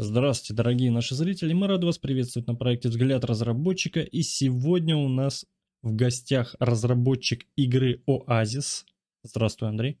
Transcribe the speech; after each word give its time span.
Здравствуйте, 0.00 0.54
дорогие 0.54 0.92
наши 0.92 1.16
зрители. 1.16 1.52
Мы 1.52 1.66
рады 1.66 1.86
вас 1.86 1.98
приветствовать 1.98 2.46
на 2.46 2.54
проекте 2.54 2.88
«Взгляд 2.88 3.24
разработчика». 3.24 3.98
И 3.98 4.22
сегодня 4.22 4.96
у 4.96 5.08
нас 5.08 5.44
в 5.82 5.92
гостях 5.92 6.54
разработчик 6.60 7.46
игры 7.56 8.00
«Оазис». 8.06 8.86
Здравствуй, 9.24 9.70
Андрей. 9.70 9.98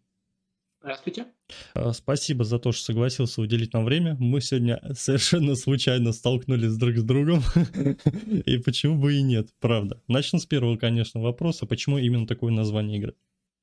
Здравствуйте. 0.80 1.26
А, 1.74 1.92
спасибо 1.92 2.44
за 2.44 2.60
то, 2.60 2.70
что 2.70 2.84
согласился 2.84 3.40
уделить 3.40 3.72
нам 3.72 3.84
время. 3.84 4.16
Мы 4.20 4.40
сегодня 4.40 4.80
совершенно 4.94 5.56
случайно 5.56 6.12
столкнулись 6.12 6.76
друг 6.76 6.96
с 6.96 7.02
другом. 7.02 7.42
И 8.46 8.58
почему 8.58 9.00
бы 9.00 9.14
и 9.14 9.22
нет, 9.22 9.48
правда. 9.58 10.00
Начну 10.06 10.38
с 10.38 10.46
первого, 10.46 10.76
конечно, 10.76 11.20
вопроса. 11.20 11.66
Почему 11.66 11.98
именно 11.98 12.28
такое 12.28 12.52
название 12.52 12.98
игры? 12.98 13.14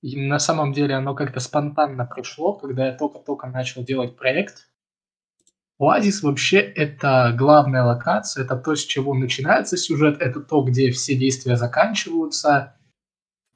И 0.02 0.20
на 0.20 0.40
самом 0.40 0.74
деле 0.74 0.96
оно 0.96 1.16
как-то 1.16 1.40
спонтанно 1.40 2.06
пришло, 2.06 2.56
когда 2.56 2.88
я 2.88 2.92
только-только 2.92 3.48
начал 3.48 3.86
делать 3.86 4.18
проект. 4.18 4.68
Оазис 5.78 6.24
вообще 6.24 6.60
это 6.60 7.34
главная 7.38 7.84
локация, 7.84 8.46
это 8.46 8.56
то, 8.56 8.76
с 8.76 8.86
чего 8.86 9.14
начинается 9.14 9.76
сюжет, 9.76 10.22
это 10.22 10.40
то, 10.40 10.62
где 10.62 10.90
все 10.92 11.16
действия 11.16 11.58
заканчиваются. 11.58 12.78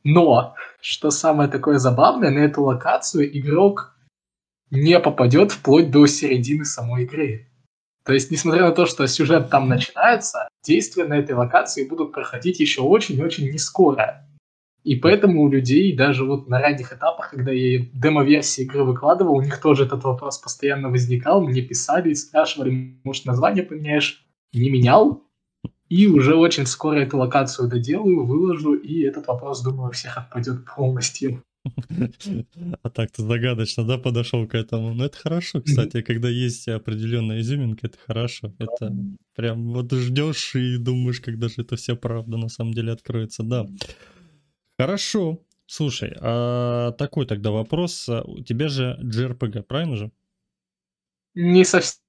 Но, 0.04 0.56
что 0.82 1.12
самое 1.12 1.50
такое 1.50 1.78
забавное, 1.78 2.30
на 2.30 2.40
эту 2.40 2.64
локацию 2.64 3.38
игрок 3.38 3.96
не 4.70 5.00
попадет 5.00 5.52
вплоть 5.52 5.92
до 5.92 6.06
середины 6.08 6.66
самой 6.66 7.04
игры. 7.04 7.48
То 8.04 8.14
есть, 8.14 8.32
несмотря 8.32 8.64
на 8.66 8.72
то, 8.72 8.86
что 8.86 9.08
сюжет 9.08 9.50
там 9.50 9.70
начинается, 9.70 10.50
действия 10.64 11.06
на 11.06 11.14
этой 11.14 11.36
локации 11.36 11.88
будут 11.88 12.12
проходить 12.12 12.60
еще 12.60 12.82
очень-очень 12.82 13.52
не 13.52 13.58
скоро. 13.58 14.26
И 14.84 14.96
поэтому 14.96 15.44
у 15.44 15.50
людей 15.50 15.96
даже 15.96 16.26
вот 16.26 16.48
на 16.48 16.60
ранних 16.60 16.94
этапах, 16.94 17.32
когда 17.32 17.52
я 17.52 17.86
демо-версии 17.94 18.64
игры 18.64 18.84
выкладывал, 18.84 19.36
у 19.36 19.42
них 19.42 19.60
тоже 19.60 19.86
этот 19.86 20.04
вопрос 20.04 20.38
постоянно 20.38 20.90
возникал, 20.90 21.42
мне 21.42 21.62
писали, 21.62 22.14
спрашивали, 22.14 22.98
может, 23.04 23.26
название 23.26 23.64
поменяешь? 23.64 24.26
Не 24.54 24.70
менял, 24.70 25.22
и 25.90 26.06
уже 26.06 26.36
очень 26.36 26.68
скоро 26.68 27.00
эту 27.00 27.18
локацию 27.18 27.68
доделаю, 27.68 28.26
выложу, 28.26 28.76
и 28.76 29.02
этот 29.02 29.28
вопрос, 29.28 29.64
думаю, 29.64 29.90
у 29.90 29.92
всех 29.92 30.18
отпадет 30.18 30.66
полностью. 30.66 31.44
А 32.84 32.90
так 32.90 33.12
ты 33.12 33.22
загадочно, 33.22 33.84
да, 33.84 33.98
подошел 33.98 34.48
к 34.48 34.56
этому. 34.56 34.94
Ну, 34.94 35.04
это 35.04 35.18
хорошо, 35.18 35.62
кстати, 35.62 36.02
когда 36.02 36.30
есть 36.30 36.68
определенная 36.70 37.42
изюминка, 37.42 37.88
это 37.88 37.98
хорошо. 38.08 38.54
Это 38.60 38.96
прям 39.36 39.74
вот 39.74 39.92
ждешь 39.92 40.56
и 40.56 40.78
думаешь, 40.78 41.20
когда 41.20 41.50
же 41.50 41.56
это 41.58 41.76
вся 41.76 41.96
правда 41.96 42.38
на 42.38 42.48
самом 42.48 42.74
деле 42.74 42.94
откроется, 42.94 43.44
да. 43.44 43.68
Хорошо. 44.80 45.42
Слушай, 45.66 46.16
а 46.22 46.94
такой 46.94 47.26
тогда 47.26 47.52
вопрос. 47.52 48.08
А 48.08 48.22
у 48.22 48.42
тебя 48.42 48.70
же 48.70 48.98
JRPG, 49.04 49.64
правильно 49.64 49.98
же? 49.98 50.12
Не 51.36 51.66
совсем. 51.66 52.02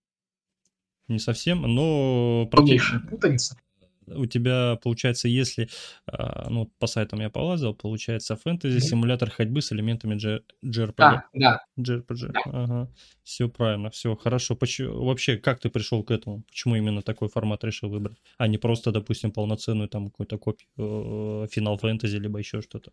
Не 1.09 1.19
совсем, 1.19 1.63
но... 1.63 2.49
Путаница 2.53 3.57
у 4.15 4.27
тебя 4.27 4.77
получается, 4.83 5.29
если, 5.29 5.69
а, 6.07 6.49
ну, 6.51 6.71
по 6.79 6.87
сайтам 6.87 7.21
я 7.21 7.31
полазил, 7.31 7.75
получается 7.75 8.37
фэнтези-симулятор 8.37 9.31
ходьбы 9.31 9.63
с 9.63 9.73
элементами 9.73 10.15
JRPG. 10.15 10.95
Да, 10.97 11.25
да. 11.33 11.65
JRPG, 11.79 12.33
да. 12.33 12.41
ага. 12.45 12.89
Все 13.23 13.49
правильно, 13.49 13.91
все 13.91 14.17
хорошо. 14.17 14.57
Почему, 14.57 15.05
вообще, 15.05 15.37
как 15.37 15.61
ты 15.61 15.69
пришел 15.69 16.03
к 16.03 16.11
этому? 16.11 16.43
Почему 16.49 16.77
именно 16.77 17.03
такой 17.03 17.29
формат 17.29 17.65
решил 17.65 17.89
выбрать? 17.89 18.19
А 18.39 18.49
не 18.49 18.59
просто, 18.59 18.93
допустим, 18.93 19.33
полноценную 19.33 19.89
там 19.89 20.11
какую-то 20.11 20.39
копию 20.39 20.69
э, 20.77 21.47
Final 21.55 21.81
Fantasy, 21.81 22.19
либо 22.19 22.39
еще 22.39 22.61
что-то? 22.61 22.93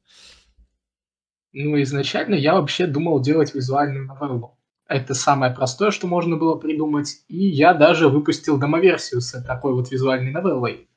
Ну, 1.54 1.82
изначально 1.82 2.36
я 2.36 2.54
вообще 2.54 2.88
думал 2.88 3.20
делать 3.22 3.56
визуальную 3.56 4.06
новеллу. 4.06 4.58
Это 4.88 5.14
самое 5.14 5.54
простое, 5.54 5.92
что 5.92 6.08
можно 6.08 6.38
было 6.38 6.56
придумать. 6.56 7.24
И 7.28 7.48
я 7.48 7.74
даже 7.74 8.08
выпустил 8.10 8.58
домоверсию 8.58 9.22
с 9.22 9.42
такой 9.42 9.74
вот 9.74 9.92
визуальной 9.92 10.32
новеллой. 10.32 10.88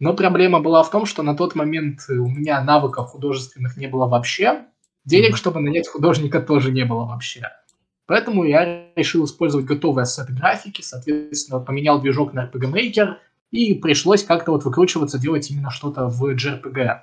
Но 0.00 0.14
проблема 0.14 0.60
была 0.60 0.82
в 0.82 0.90
том, 0.90 1.06
что 1.06 1.22
на 1.22 1.36
тот 1.36 1.54
момент 1.54 2.00
у 2.08 2.28
меня 2.28 2.62
навыков 2.62 3.10
художественных 3.10 3.76
не 3.76 3.86
было 3.86 4.06
вообще, 4.06 4.64
денег, 5.04 5.36
чтобы 5.36 5.60
нанять 5.60 5.88
художника, 5.88 6.40
тоже 6.40 6.72
не 6.72 6.84
было 6.84 7.04
вообще. 7.04 7.42
Поэтому 8.06 8.44
я 8.44 8.92
решил 8.96 9.24
использовать 9.24 9.66
готовые 9.66 10.02
ассеты 10.02 10.32
графики, 10.32 10.82
соответственно, 10.82 11.60
поменял 11.60 12.00
движок 12.00 12.34
на 12.34 12.46
RPG 12.46 12.72
Maker, 12.72 13.14
и 13.50 13.74
пришлось 13.74 14.24
как-то 14.24 14.50
вот 14.50 14.64
выкручиваться, 14.64 15.18
делать 15.18 15.50
именно 15.50 15.70
что-то 15.70 16.08
в 16.08 16.24
JRPG. 16.34 16.98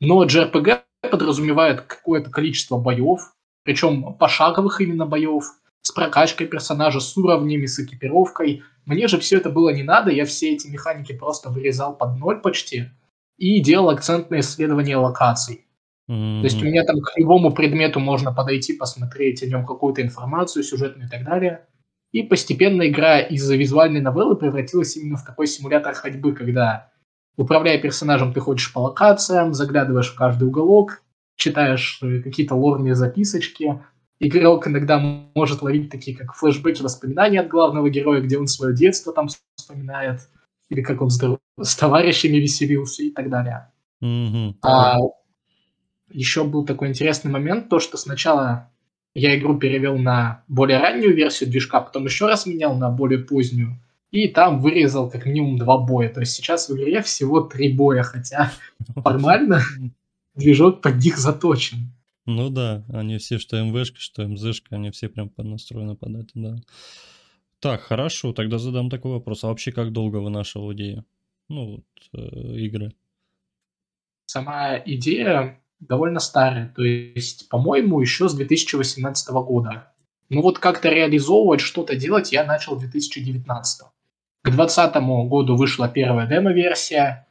Но 0.00 0.24
JRPG 0.24 0.82
подразумевает 1.10 1.82
какое-то 1.82 2.30
количество 2.30 2.78
боев, 2.78 3.34
причем 3.64 4.14
пошаговых 4.14 4.80
именно 4.80 5.04
боев, 5.04 5.44
с 5.82 5.92
прокачкой 5.92 6.46
персонажа, 6.46 7.00
с 7.00 7.16
уровнями, 7.16 7.66
с 7.66 7.78
экипировкой. 7.78 8.62
Мне 8.84 9.08
же 9.08 9.18
все 9.18 9.38
это 9.38 9.50
было 9.50 9.70
не 9.70 9.82
надо, 9.82 10.10
я 10.10 10.24
все 10.24 10.54
эти 10.54 10.68
механики 10.68 11.12
просто 11.12 11.50
вырезал 11.50 11.96
под 11.96 12.18
ноль 12.18 12.40
почти 12.40 12.90
и 13.38 13.60
делал 13.60 13.90
акцент 13.90 14.30
на 14.30 14.40
исследование 14.40 14.96
локаций. 14.96 15.66
Mm-hmm. 16.10 16.40
То 16.40 16.44
есть 16.44 16.62
у 16.62 16.66
меня 16.66 16.84
там 16.84 17.00
к 17.00 17.16
любому 17.16 17.52
предмету 17.52 18.00
можно 18.00 18.32
подойти, 18.32 18.72
посмотреть 18.74 19.42
о 19.42 19.46
нем 19.46 19.64
какую-то 19.64 20.02
информацию, 20.02 20.64
сюжетную 20.64 21.06
и 21.06 21.10
так 21.10 21.24
далее. 21.24 21.66
И 22.12 22.22
постепенно 22.24 22.88
игра 22.88 23.20
из-за 23.20 23.54
визуальной 23.56 24.00
новеллы 24.00 24.34
превратилась 24.34 24.96
именно 24.96 25.16
в 25.16 25.24
такой 25.24 25.46
симулятор 25.46 25.94
ходьбы, 25.94 26.32
когда, 26.32 26.90
управляя 27.36 27.78
персонажем, 27.78 28.32
ты 28.32 28.40
ходишь 28.40 28.72
по 28.72 28.80
локациям, 28.80 29.54
заглядываешь 29.54 30.10
в 30.12 30.16
каждый 30.16 30.48
уголок, 30.48 31.02
читаешь 31.36 32.00
э, 32.02 32.20
какие-то 32.20 32.56
лорные 32.56 32.96
записочки, 32.96 33.80
игрок 34.20 34.68
иногда 34.68 34.98
может 35.34 35.62
ловить 35.62 35.90
такие, 35.90 36.16
как 36.16 36.34
флешбеки 36.34 36.82
воспоминания 36.82 37.40
от 37.40 37.48
главного 37.48 37.88
героя, 37.90 38.20
где 38.20 38.38
он 38.38 38.46
свое 38.46 38.76
детство 38.76 39.12
там 39.12 39.28
вспоминает, 39.56 40.20
или 40.68 40.82
как 40.82 41.02
он 41.02 41.10
с, 41.10 41.20
с 41.60 41.76
товарищами 41.76 42.36
веселился 42.36 43.02
и 43.02 43.10
так 43.10 43.30
далее. 43.30 43.72
Mm-hmm. 44.02 44.54
А 44.62 44.98
еще 46.10 46.44
был 46.44 46.64
такой 46.64 46.88
интересный 46.88 47.30
момент, 47.30 47.68
то, 47.68 47.80
что 47.80 47.96
сначала 47.96 48.70
я 49.14 49.36
игру 49.36 49.58
перевел 49.58 49.98
на 49.98 50.44
более 50.48 50.78
раннюю 50.78 51.14
версию 51.14 51.50
движка, 51.50 51.80
потом 51.80 52.04
еще 52.04 52.26
раз 52.26 52.46
менял 52.46 52.76
на 52.76 52.90
более 52.90 53.18
позднюю, 53.18 53.80
и 54.10 54.28
там 54.28 54.60
вырезал 54.60 55.10
как 55.10 55.26
минимум 55.26 55.56
два 55.58 55.78
боя. 55.78 56.08
То 56.08 56.20
есть 56.20 56.32
сейчас 56.32 56.68
в 56.68 56.76
игре 56.76 57.00
всего 57.02 57.40
три 57.40 57.72
боя, 57.72 58.02
хотя 58.02 58.52
формально 58.94 59.62
движок 60.34 60.80
под 60.82 60.96
них 60.96 61.16
заточен. 61.16 61.92
Ну 62.26 62.50
да, 62.50 62.84
они 62.92 63.18
все, 63.18 63.38
что 63.38 63.60
МВшка, 63.60 63.98
что 63.98 64.26
МЗшка, 64.26 64.76
они 64.76 64.90
все 64.90 65.08
прям 65.08 65.30
поднастроены 65.30 65.96
под 65.96 66.16
это, 66.16 66.30
да. 66.34 66.56
Так, 67.60 67.82
хорошо, 67.82 68.32
тогда 68.32 68.58
задам 68.58 68.88
такой 68.88 69.12
вопрос. 69.12 69.44
А 69.44 69.48
вообще 69.48 69.72
как 69.72 69.92
долго 69.92 70.16
вынашивал 70.16 70.72
идею? 70.72 71.04
Ну, 71.48 71.76
вот, 71.76 71.84
э, 72.14 72.56
игры. 72.58 72.94
Сама 74.26 74.78
идея 74.78 75.60
довольно 75.80 76.20
старая, 76.20 76.72
то 76.76 76.82
есть, 76.82 77.48
по-моему, 77.48 78.00
еще 78.00 78.28
с 78.28 78.34
2018 78.34 79.42
года. 79.42 79.92
Ну 80.28 80.42
вот 80.42 80.58
как-то 80.58 80.88
реализовывать, 80.88 81.60
что-то 81.60 81.96
делать 81.96 82.32
я 82.32 82.44
начал 82.44 82.76
в 82.76 82.80
2019. 82.80 83.82
К 84.42 84.50
2020 84.50 85.28
году 85.28 85.56
вышла 85.56 85.88
первая 85.88 86.28
демо-версия, 86.28 87.26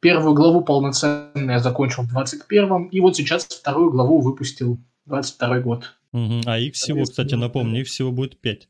Первую 0.00 0.34
главу 0.34 0.62
полноценно 0.62 1.52
я 1.52 1.58
закончил 1.58 2.02
в 2.02 2.16
21-м, 2.16 2.88
и 2.88 3.00
вот 3.00 3.16
сейчас 3.16 3.44
вторую 3.44 3.90
главу 3.90 4.20
выпустил 4.20 4.78
22 5.06 5.60
год. 5.60 5.94
Угу. 6.12 6.42
А 6.46 6.58
их 6.58 6.74
всего, 6.74 7.04
кстати, 7.04 7.34
напомню, 7.34 7.80
их 7.80 7.88
всего 7.88 8.12
будет 8.12 8.40
5. 8.40 8.68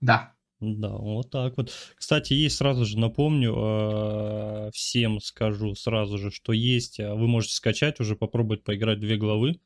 Да. 0.00 0.32
Да, 0.60 0.90
вот 0.90 1.30
так 1.30 1.56
вот. 1.56 1.72
Кстати, 1.96 2.34
есть 2.34 2.58
сразу 2.58 2.84
же 2.84 2.98
напомню, 2.98 3.54
э, 3.56 4.70
всем 4.74 5.18
скажу 5.20 5.74
сразу 5.74 6.18
же, 6.18 6.30
что 6.30 6.52
есть, 6.52 7.00
э, 7.00 7.14
вы 7.14 7.26
можете 7.26 7.54
скачать, 7.54 7.98
уже 7.98 8.14
попробовать 8.14 8.62
поиграть 8.62 9.00
две 9.00 9.16
главы. 9.16 9.58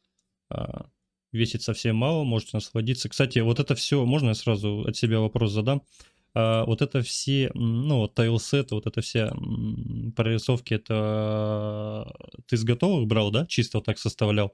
Э, 0.50 0.82
весит 1.32 1.62
совсем 1.62 1.97
мало, 1.97 2.22
можете 2.22 2.50
насладиться. 2.55 3.09
Кстати, 3.09 3.41
вот 3.41 3.59
это 3.59 3.75
все, 3.75 4.05
можно 4.05 4.28
я 4.28 4.34
сразу 4.34 4.84
от 4.87 4.97
себя 4.97 5.19
вопрос 5.19 5.50
задам? 5.50 5.82
А, 6.34 6.65
вот 6.65 6.83
это 6.83 7.00
все, 7.03 7.50
ну, 7.55 8.00
вот 8.00 8.14
тайлсеты, 8.14 8.75
вот 8.75 8.87
это 8.87 9.00
все 9.00 9.32
прорисовки, 10.17 10.75
это 10.75 12.12
ты 12.47 12.56
с 12.56 12.64
готовых 12.64 13.06
брал, 13.06 13.31
да? 13.31 13.47
Чисто 13.47 13.79
вот 13.79 13.85
так 13.85 13.99
составлял? 13.99 14.53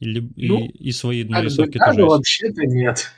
Или 0.00 0.28
ну, 0.36 0.64
и, 0.64 0.88
и 0.88 0.92
свои 0.92 1.24
нарисовки 1.24 1.78
тоже 1.78 2.00
есть? 2.00 2.10
вообще-то 2.10 2.66
нет. 2.66 3.12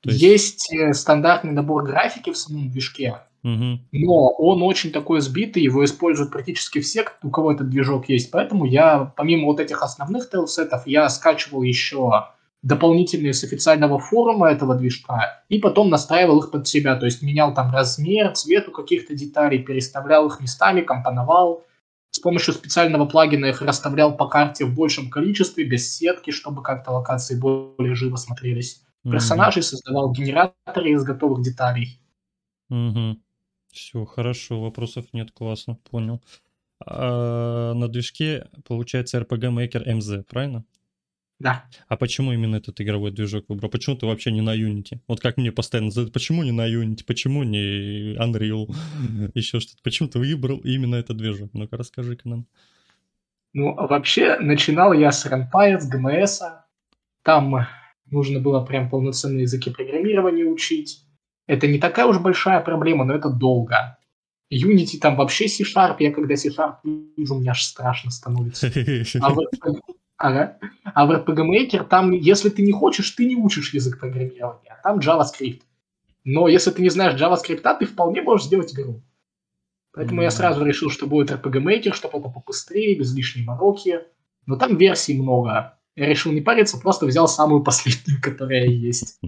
То 0.00 0.10
есть... 0.10 0.22
есть 0.22 0.72
э, 0.72 0.94
стандартный 0.94 1.52
набор 1.52 1.84
графики 1.84 2.30
в 2.30 2.36
самом 2.36 2.70
движке, 2.70 3.18
угу. 3.42 3.80
но 3.92 4.28
он 4.38 4.62
очень 4.62 4.90
такой 4.90 5.20
сбитый, 5.20 5.62
его 5.62 5.84
используют 5.84 6.32
практически 6.32 6.80
все, 6.80 7.04
у 7.22 7.30
кого 7.30 7.52
этот 7.52 7.68
движок 7.68 8.08
есть. 8.08 8.30
Поэтому 8.30 8.64
я, 8.64 9.12
помимо 9.16 9.44
вот 9.44 9.60
этих 9.60 9.82
основных 9.82 10.30
тейлсетов, 10.30 10.86
я 10.86 11.08
скачивал 11.10 11.62
еще 11.62 12.28
дополнительные 12.62 13.32
с 13.32 13.42
официального 13.42 13.98
форума 13.98 14.50
этого 14.50 14.74
движка, 14.74 15.44
и 15.48 15.58
потом 15.58 15.88
настраивал 15.88 16.40
их 16.40 16.50
под 16.50 16.68
себя, 16.68 16.96
то 16.96 17.06
есть 17.06 17.22
менял 17.22 17.54
там 17.54 17.72
размер, 17.72 18.32
цвет 18.32 18.68
у 18.68 18.72
каких-то 18.72 19.14
деталей, 19.14 19.58
переставлял 19.58 20.26
их 20.26 20.40
местами, 20.40 20.82
компоновал. 20.82 21.64
С 22.10 22.18
помощью 22.18 22.54
специального 22.54 23.06
плагина 23.06 23.46
их 23.46 23.62
расставлял 23.62 24.16
по 24.16 24.26
карте 24.26 24.64
в 24.64 24.74
большем 24.74 25.10
количестве, 25.10 25.64
без 25.64 25.94
сетки, 25.94 26.32
чтобы 26.32 26.62
как-то 26.62 26.90
локации 26.90 27.38
более 27.38 27.94
живо 27.94 28.16
смотрелись. 28.16 28.82
Mm-hmm. 29.04 29.12
Персонажей 29.12 29.62
создавал 29.62 30.12
генераторы 30.12 30.90
из 30.90 31.04
готовых 31.04 31.42
деталей. 31.42 32.00
Угу. 32.68 33.18
Все, 33.72 34.04
хорошо, 34.04 34.60
вопросов 34.60 35.06
нет, 35.12 35.30
классно, 35.32 35.76
понял. 35.90 36.20
А 36.84 37.74
на 37.74 37.88
движке 37.88 38.48
получается 38.66 39.18
RPG 39.18 39.54
Maker 39.54 39.86
MZ, 39.86 40.24
правильно? 40.24 40.64
Да. 41.40 41.64
А 41.88 41.96
почему 41.96 42.32
именно 42.32 42.56
этот 42.56 42.80
игровой 42.82 43.10
движок 43.10 43.46
выбрал? 43.48 43.70
Почему 43.70 43.96
ты 43.96 44.04
вообще 44.04 44.30
не 44.30 44.42
на 44.42 44.54
Unity? 44.54 45.00
Вот 45.08 45.20
как 45.20 45.38
мне 45.38 45.50
постоянно 45.50 45.90
задают, 45.90 46.12
почему 46.12 46.42
не 46.42 46.52
на 46.52 46.70
Unity? 46.70 47.02
Почему 47.06 47.42
не 47.44 48.14
Unreal? 48.16 48.72
Еще 49.34 49.58
что-то. 49.58 49.82
Почему 49.82 50.10
ты 50.10 50.18
выбрал 50.18 50.58
именно 50.58 50.96
этот 50.96 51.16
движок? 51.16 51.50
Ну-ка 51.54 51.78
расскажи-ка 51.78 52.28
нам. 52.28 52.46
Ну, 53.54 53.74
вообще, 53.74 54.38
начинал 54.38 54.92
я 54.92 55.10
с 55.10 55.26
Rampire, 55.26 55.80
с 55.80 55.90
GMS. 55.90 56.40
Там 57.22 57.66
нужно 58.10 58.38
было 58.38 58.60
прям 58.64 58.90
полноценные 58.90 59.42
языки 59.42 59.70
программирования 59.70 60.44
учить. 60.44 61.06
Это 61.46 61.66
не 61.66 61.78
такая 61.78 62.04
уж 62.04 62.18
большая 62.18 62.60
проблема, 62.60 63.04
но 63.04 63.14
это 63.14 63.30
долго. 63.30 63.96
Unity 64.52 64.98
там 65.00 65.16
вообще 65.16 65.48
C-Sharp, 65.48 65.96
я 66.00 66.12
когда 66.12 66.36
C-Sharp 66.36 66.76
вижу, 67.16 67.36
мне 67.36 67.50
аж 67.50 67.62
страшно 67.62 68.10
становится. 68.10 68.66
А 69.22 69.30
в, 69.30 69.40
ага. 70.20 70.58
а 70.84 71.06
в 71.06 71.10
RPG 71.10 71.44
Maker 71.44 71.84
там, 71.84 72.12
если 72.12 72.50
ты 72.50 72.62
не 72.62 72.72
хочешь, 72.72 73.10
ты 73.10 73.26
не 73.26 73.36
учишь 73.36 73.74
язык 73.74 73.98
программирования, 73.98 74.76
а 74.78 74.82
там 74.82 74.98
JavaScript. 74.98 75.62
Но 76.24 76.48
если 76.48 76.70
ты 76.70 76.82
не 76.82 76.90
знаешь 76.90 77.20
JavaScript, 77.20 77.78
ты 77.78 77.86
вполне 77.86 78.22
можешь 78.22 78.46
сделать 78.46 78.72
игру. 78.74 79.02
Поэтому 79.92 80.20
mm-hmm. 80.20 80.24
я 80.24 80.30
сразу 80.30 80.64
решил, 80.64 80.90
что 80.90 81.06
будет 81.06 81.30
RPG 81.30 81.62
Maker, 81.62 81.94
чтобы 81.94 82.18
это 82.18 82.28
побыстрее, 82.28 82.96
без 82.96 83.14
лишней 83.14 83.44
мороки. 83.44 84.00
Но 84.46 84.56
там 84.56 84.76
версий 84.76 85.20
много. 85.20 85.78
Я 85.96 86.06
решил 86.06 86.32
не 86.32 86.40
париться, 86.40 86.78
просто 86.78 87.06
взял 87.06 87.26
самую 87.26 87.62
последнюю, 87.64 88.20
которая 88.22 88.66
есть. 88.66 89.20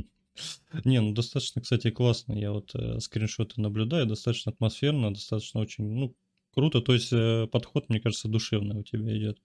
Не, 0.84 1.00
ну 1.00 1.12
достаточно, 1.12 1.60
кстати, 1.60 1.90
классно. 1.90 2.32
Я 2.34 2.52
вот 2.52 2.74
э, 2.74 3.00
скриншоты 3.00 3.60
наблюдаю, 3.60 4.06
достаточно 4.06 4.52
атмосферно, 4.52 5.12
достаточно 5.12 5.60
очень, 5.60 5.84
ну, 5.84 6.14
круто. 6.54 6.80
То 6.80 6.92
есть 6.92 7.12
э, 7.12 7.46
подход, 7.50 7.88
мне 7.88 8.00
кажется, 8.00 8.28
душевный 8.28 8.80
у 8.80 8.82
тебя 8.82 9.16
идет. 9.16 9.38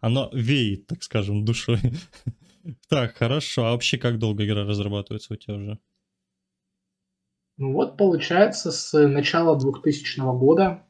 Оно 0.00 0.30
веет, 0.32 0.86
так 0.86 1.02
скажем, 1.02 1.44
душой. 1.44 1.78
Так, 2.90 3.16
хорошо. 3.16 3.64
А 3.64 3.72
вообще 3.72 3.96
как 3.96 4.18
долго 4.18 4.44
игра 4.44 4.64
разрабатывается 4.64 5.32
у 5.32 5.36
тебя 5.36 5.54
уже? 5.54 5.78
Ну 7.56 7.72
вот, 7.72 7.96
получается, 7.96 8.70
с 8.70 9.06
начала 9.08 9.58
2000 9.58 10.20
года, 10.38 10.86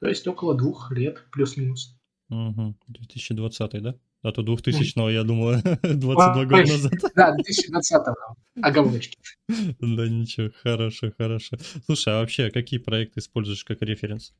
то 0.00 0.08
есть 0.08 0.26
около 0.26 0.54
двух 0.54 0.92
лет, 0.92 1.24
плюс-минус. 1.32 1.98
Угу. 2.28 2.76
2020, 2.88 3.82
да? 3.82 3.94
А 4.24 4.32
то 4.32 4.40
2000-го, 4.40 5.10
я 5.10 5.22
думал, 5.22 5.56
22 5.82 6.44
года 6.46 6.72
назад. 6.72 6.92
Да, 7.14 7.36
2020-го. 7.36 8.36
Оговорочки. 8.62 9.18
Да 9.48 10.08
ничего, 10.08 10.50
хорошо, 10.62 11.12
хорошо. 11.16 11.58
Слушай, 11.84 12.14
а 12.14 12.20
вообще 12.20 12.50
какие 12.50 12.80
проекты 12.80 13.20
используешь 13.20 13.64
как 13.64 13.82
референс? 13.82 14.32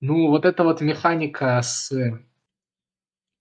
Ну, 0.00 0.28
вот 0.28 0.44
эта 0.44 0.64
вот 0.64 0.80
механика 0.80 1.60
с 1.62 1.92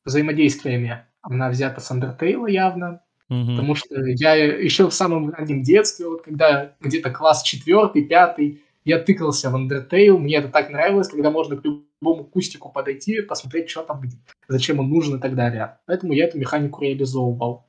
взаимодействиями, 0.06 1.06
она 1.22 1.50
взята 1.50 1.80
с 1.80 1.92
Undertale 1.92 2.50
явно. 2.50 3.02
Угу. 3.30 3.52
Потому 3.52 3.76
что 3.76 4.04
я 4.06 4.34
еще 4.34 4.90
в 4.90 4.94
самом 4.94 5.30
раннем 5.30 5.62
детстве, 5.62 6.08
вот 6.08 6.24
когда 6.24 6.74
где-то 6.80 7.12
класс 7.12 7.44
четвертый, 7.44 8.06
пятый, 8.06 8.64
я 8.86 9.00
тыкался 9.00 9.50
в 9.50 9.56
Undertale, 9.56 10.18
мне 10.18 10.38
это 10.38 10.50
так 10.50 10.70
нравилось, 10.72 11.10
когда 11.10 11.30
можно 11.30 11.56
к 11.56 11.64
любому 11.64 12.24
кустику 12.24 12.72
подойти, 12.72 13.22
посмотреть, 13.22 13.70
что 13.70 13.84
там, 13.84 14.02
зачем 14.48 14.80
он 14.80 14.90
нужен 14.90 15.18
и 15.18 15.22
так 15.22 15.36
далее. 15.36 15.78
Поэтому 15.86 16.14
я 16.14 16.26
эту 16.26 16.40
механику 16.40 16.82
реализовывал. 16.82 17.68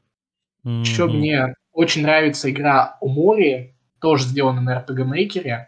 Mm-hmm. 0.64 0.80
Еще 0.80 1.06
мне 1.06 1.54
очень 1.72 2.02
нравится 2.02 2.50
игра 2.50 2.96
о 3.00 3.08
море, 3.08 3.74
тоже 4.00 4.24
сделана 4.24 4.62
на 4.62 4.78
RPG 4.78 5.04
Maker. 5.04 5.66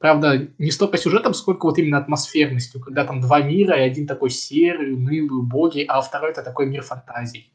Правда, 0.00 0.48
не 0.56 0.70
столько 0.70 0.96
сюжетом, 0.96 1.34
сколько 1.34 1.66
вот 1.66 1.76
именно 1.76 1.98
атмосферностью, 1.98 2.80
когда 2.80 3.04
там 3.04 3.20
два 3.20 3.42
мира, 3.42 3.76
и 3.76 3.82
один 3.82 4.06
такой 4.06 4.30
серый, 4.30 4.94
унылый, 4.94 5.28
убогий, 5.28 5.84
а 5.84 6.00
второй 6.00 6.30
это 6.30 6.42
такой 6.42 6.64
мир 6.64 6.82
фантазий. 6.82 7.52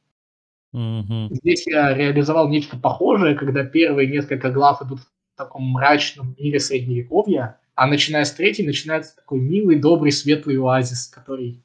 Mm-hmm. 0.72 1.30
Здесь 1.32 1.66
я 1.66 1.96
реализовал 1.96 2.48
нечто 2.48 2.78
похожее, 2.78 3.34
когда 3.34 3.64
первые 3.64 4.08
несколько 4.08 4.52
глав 4.52 4.80
идут 4.84 5.00
в 5.00 5.08
таком 5.36 5.64
мрачном 5.72 6.36
мире 6.38 6.60
средневековья, 6.60 7.60
а 7.74 7.88
начиная 7.88 8.26
с 8.26 8.32
третьей 8.32 8.68
начинается 8.68 9.16
такой 9.16 9.40
милый, 9.40 9.80
добрый, 9.80 10.12
светлый 10.12 10.60
оазис, 10.60 11.08
который 11.08 11.64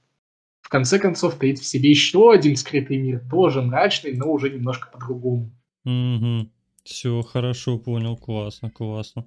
в 0.62 0.70
конце 0.70 0.98
концов 0.98 1.34
таит 1.34 1.58
в 1.58 1.66
себе 1.66 1.90
еще 1.90 2.32
один 2.32 2.56
скрытый 2.56 2.96
мир, 2.96 3.20
тоже 3.30 3.60
мрачный, 3.60 4.16
но 4.16 4.32
уже 4.32 4.48
немножко 4.48 4.88
по-другому. 4.90 5.50
Угу. 5.84 6.48
Все 6.84 7.20
хорошо, 7.20 7.76
понял, 7.78 8.16
классно, 8.16 8.70
классно. 8.70 9.26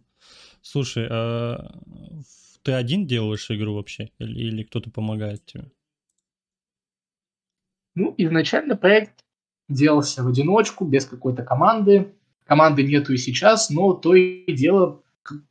Слушай, 0.63 1.07
а 1.11 1.71
ты 2.63 2.71
один 2.71 3.05
делаешь 3.05 3.51
игру 3.51 3.75
вообще? 3.75 4.09
Или, 4.17 4.47
или 4.47 4.63
кто-то 4.63 4.89
помогает 4.89 5.45
тебе? 5.45 5.65
Ну, 7.95 8.15
изначально 8.17 8.75
проект 8.75 9.23
делался 9.67 10.23
в 10.23 10.27
одиночку, 10.29 10.85
без 10.85 11.05
какой-то 11.05 11.43
команды. 11.43 12.13
Команды 12.45 12.83
нету 12.83 13.13
и 13.13 13.17
сейчас, 13.17 13.69
но 13.69 13.93
то 13.93 14.15
и 14.15 14.51
дело 14.53 15.01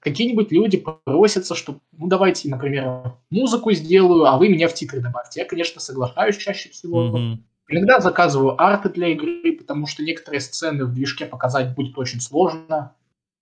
какие-нибудь 0.00 0.50
люди 0.50 0.76
просятся, 1.04 1.54
что, 1.54 1.78
ну, 1.92 2.06
давайте, 2.06 2.48
например, 2.48 3.14
музыку 3.30 3.72
сделаю, 3.72 4.26
а 4.26 4.36
вы 4.36 4.48
меня 4.48 4.68
в 4.68 4.74
титры 4.74 5.00
добавьте. 5.00 5.40
Я, 5.40 5.46
конечно, 5.46 5.80
соглашаюсь 5.80 6.36
чаще 6.36 6.68
всего. 6.70 7.08
Mm-hmm. 7.08 7.38
Иногда 7.68 8.00
заказываю 8.00 8.60
арты 8.60 8.90
для 8.90 9.08
игры, 9.08 9.52
потому 9.52 9.86
что 9.86 10.02
некоторые 10.02 10.40
сцены 10.40 10.84
в 10.84 10.92
движке 10.92 11.26
показать 11.26 11.74
будет 11.74 11.96
очень 11.96 12.20
сложно. 12.20 12.94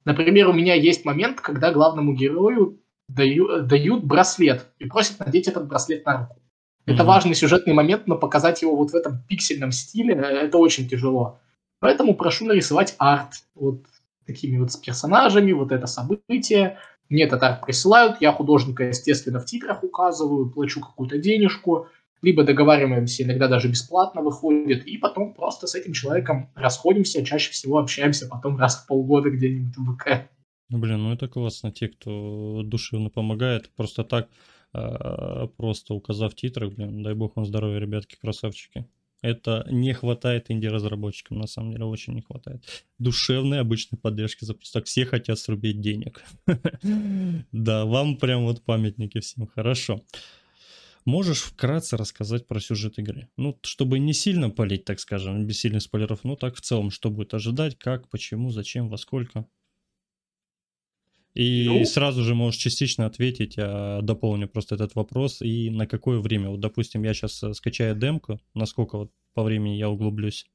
Например, 0.04 0.48
у 0.48 0.52
меня 0.52 0.74
есть 0.74 1.04
момент, 1.04 1.40
когда 1.40 1.72
главному 1.72 2.14
герою 2.14 2.80
даю, 3.08 3.62
дают 3.62 4.04
браслет 4.04 4.66
и 4.78 4.86
просят 4.86 5.18
надеть 5.18 5.48
этот 5.48 5.66
браслет 5.66 6.06
на 6.06 6.18
руку. 6.18 6.36
Mm-hmm. 6.36 6.94
Это 6.94 7.04
важный 7.04 7.34
сюжетный 7.34 7.74
момент, 7.74 8.06
но 8.06 8.16
показать 8.16 8.62
его 8.62 8.76
вот 8.76 8.90
в 8.90 8.94
этом 8.94 9.22
пиксельном 9.28 9.72
стиле 9.72 10.14
э, 10.14 10.18
это 10.18 10.58
очень 10.58 10.88
тяжело. 10.88 11.38
Поэтому 11.80 12.14
прошу 12.14 12.46
нарисовать 12.46 12.94
арт. 12.98 13.44
Вот 13.54 13.84
такими 14.26 14.58
вот 14.58 14.72
с 14.72 14.76
персонажами, 14.76 15.52
вот 15.52 15.72
это 15.72 15.86
событие. 15.86 16.78
Мне 17.08 17.24
это 17.24 17.38
так 17.38 17.66
присылают, 17.66 18.20
я 18.20 18.32
художника, 18.32 18.84
естественно, 18.84 19.40
в 19.40 19.44
титрах 19.44 19.82
указываю, 19.82 20.48
плачу 20.48 20.80
какую-то 20.80 21.18
денежку, 21.18 21.88
либо 22.22 22.44
договариваемся, 22.44 23.22
иногда 23.22 23.48
даже 23.48 23.68
бесплатно 23.68 24.22
выходит, 24.22 24.86
и 24.86 24.98
потом 24.98 25.34
просто 25.34 25.66
с 25.66 25.74
этим 25.74 25.92
человеком 25.92 26.50
расходимся, 26.54 27.24
чаще 27.24 27.52
всего 27.52 27.78
общаемся 27.78 28.28
потом 28.28 28.58
раз 28.58 28.76
в 28.76 28.86
полгода 28.86 29.30
где-нибудь 29.30 29.76
в 29.76 29.96
ВК. 29.96 30.28
Ну, 30.68 30.78
блин, 30.78 31.02
ну 31.02 31.12
это 31.12 31.28
классно, 31.28 31.72
те, 31.72 31.88
кто 31.88 32.62
душевно 32.64 33.10
помогает, 33.10 33.70
просто 33.74 34.04
так, 34.04 34.28
а, 34.72 35.48
просто 35.56 35.94
указав 35.94 36.34
титрах, 36.34 36.72
блин, 36.74 37.02
дай 37.02 37.14
бог 37.14 37.36
вам 37.36 37.46
здоровья, 37.46 37.80
ребятки, 37.80 38.16
красавчики. 38.20 38.86
Это 39.22 39.66
не 39.70 39.92
хватает 39.92 40.50
инди-разработчикам, 40.50 41.38
на 41.38 41.46
самом 41.46 41.72
деле, 41.72 41.84
очень 41.84 42.14
не 42.14 42.22
хватает. 42.22 42.64
Душевной 42.98 43.60
обычной 43.60 43.98
поддержки 43.98 44.44
за 44.44 44.54
так 44.72 44.86
все 44.86 45.04
хотят 45.04 45.38
срубить 45.38 45.80
денег. 45.80 46.22
Да, 47.52 47.84
вам 47.84 48.16
прям 48.16 48.44
вот 48.44 48.62
памятники 48.62 49.20
всем. 49.20 49.46
Хорошо. 49.46 50.00
Можешь 51.10 51.40
вкратце 51.40 51.96
рассказать 51.96 52.46
про 52.46 52.60
сюжет 52.60 53.00
игры? 53.00 53.28
Ну, 53.36 53.58
чтобы 53.62 53.98
не 53.98 54.12
сильно 54.12 54.48
палить, 54.48 54.84
так 54.84 55.00
скажем, 55.00 55.44
без 55.44 55.58
сильных 55.58 55.82
спойлеров, 55.82 56.20
ну 56.22 56.36
так 56.36 56.54
в 56.54 56.60
целом, 56.60 56.92
что 56.92 57.10
будет 57.10 57.34
ожидать, 57.34 57.76
как, 57.76 58.08
почему, 58.08 58.52
зачем, 58.52 58.88
во 58.88 58.96
сколько? 58.96 59.44
И 61.34 61.64
ну, 61.66 61.84
сразу 61.84 62.22
же 62.22 62.36
можешь 62.36 62.60
частично 62.60 63.06
ответить, 63.06 63.56
а 63.58 64.02
дополню 64.02 64.48
просто 64.48 64.76
этот 64.76 64.94
вопрос, 64.94 65.42
и 65.42 65.68
на 65.70 65.88
какое 65.88 66.20
время. 66.20 66.50
Вот, 66.50 66.60
допустим, 66.60 67.02
я 67.02 67.12
сейчас 67.12 67.42
э, 67.42 67.54
скачаю 67.54 67.96
демку, 67.96 68.38
насколько 68.54 68.96
вот 68.96 69.10
по 69.34 69.42
времени 69.42 69.74
я 69.74 69.90
углублюсь? 69.90 70.46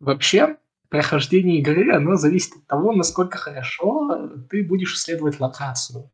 Вообще, 0.00 0.56
прохождение 0.88 1.60
игры, 1.60 1.94
оно 1.94 2.16
зависит 2.16 2.56
от 2.56 2.66
того, 2.66 2.90
насколько 2.90 3.38
хорошо 3.38 4.28
ты 4.50 4.64
будешь 4.64 4.96
исследовать 4.96 5.38
локацию. 5.38 6.10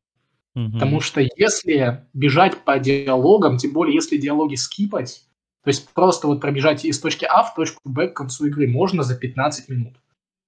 Угу. 0.55 0.73
Потому 0.73 1.01
что 1.01 1.21
если 1.37 2.07
бежать 2.13 2.65
по 2.65 2.79
диалогам, 2.79 3.57
тем 3.59 3.73
более 3.73 3.95
если 3.95 4.17
диалоги 4.17 4.55
скипать, 4.55 5.25
то 5.65 5.69
есть 5.69 5.89
просто 5.91 6.27
вот 6.27 6.41
пробежать 6.41 6.85
из 6.85 7.01
точки 7.01 7.25
А 7.25 7.43
в 7.43 7.55
точку 7.55 7.81
Б 7.85 8.09
к 8.09 8.15
концу 8.15 8.47
игры 8.47 8.69
можно 8.69 9.03
за 9.03 9.17
15 9.17 9.69
минут. 9.69 9.95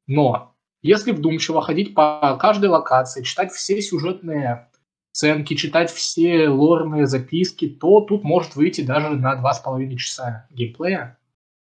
Но 0.06 0.54
если 0.82 1.10
вдумчиво 1.12 1.62
ходить 1.62 1.94
по 1.94 2.36
каждой 2.40 2.68
локации, 2.68 3.22
читать 3.22 3.50
все 3.52 3.80
сюжетные 3.80 4.68
сценки, 5.12 5.54
читать 5.54 5.90
все 5.90 6.48
лорные 6.48 7.06
записки, 7.06 7.68
то 7.68 8.00
тут 8.00 8.22
может 8.22 8.54
выйти 8.54 8.82
даже 8.82 9.10
на 9.10 9.34
два 9.36 9.54
с 9.54 9.60
половиной 9.60 9.96
часа 9.96 10.46
геймплея. 10.50 11.18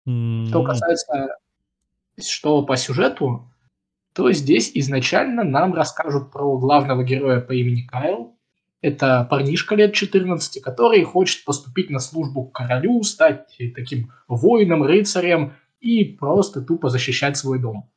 Mm-hmm. 0.08 0.48
Что 0.48 0.64
касается, 0.64 1.38
что 2.22 2.62
по 2.62 2.78
сюжету, 2.78 3.49
то 4.20 4.34
здесь 4.34 4.72
изначально 4.74 5.46
нам 5.46 5.74
расскажут 5.74 6.30
про 6.30 6.58
главного 6.58 7.06
героя 7.06 7.40
по 7.40 7.54
имени 7.54 7.84
Кайл. 7.84 8.36
Это 8.82 9.26
парнишка 9.30 9.76
лет 9.76 9.94
14, 9.94 10.62
который 10.62 11.02
хочет 11.06 11.46
поступить 11.46 11.90
на 11.90 12.00
службу 12.00 12.44
к 12.44 12.54
королю, 12.54 13.02
стать 13.04 13.58
таким 13.74 14.12
воином, 14.28 14.84
рыцарем 14.84 15.54
и 15.80 16.04
просто 16.04 16.60
тупо 16.62 16.90
защищать 16.90 17.38
свой 17.38 17.60
дом. 17.60 17.90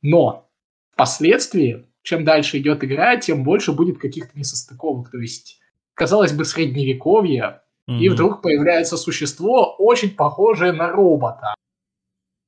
Но 0.00 0.48
впоследствии, 0.92 1.88
чем 2.02 2.24
дальше 2.24 2.58
идет 2.58 2.84
игра, 2.84 3.16
тем 3.16 3.42
больше 3.42 3.72
будет 3.72 3.98
каких-то 3.98 4.38
несостыковок. 4.38 5.10
То 5.10 5.18
есть, 5.18 5.58
казалось 5.94 6.34
бы, 6.34 6.44
средневековье, 6.44 7.62
mm-hmm. 7.90 7.98
и 7.98 8.08
вдруг 8.10 8.42
появляется 8.42 8.96
существо, 8.96 9.74
очень 9.76 10.14
похожее 10.14 10.70
на 10.70 10.88
робота. 10.88 11.56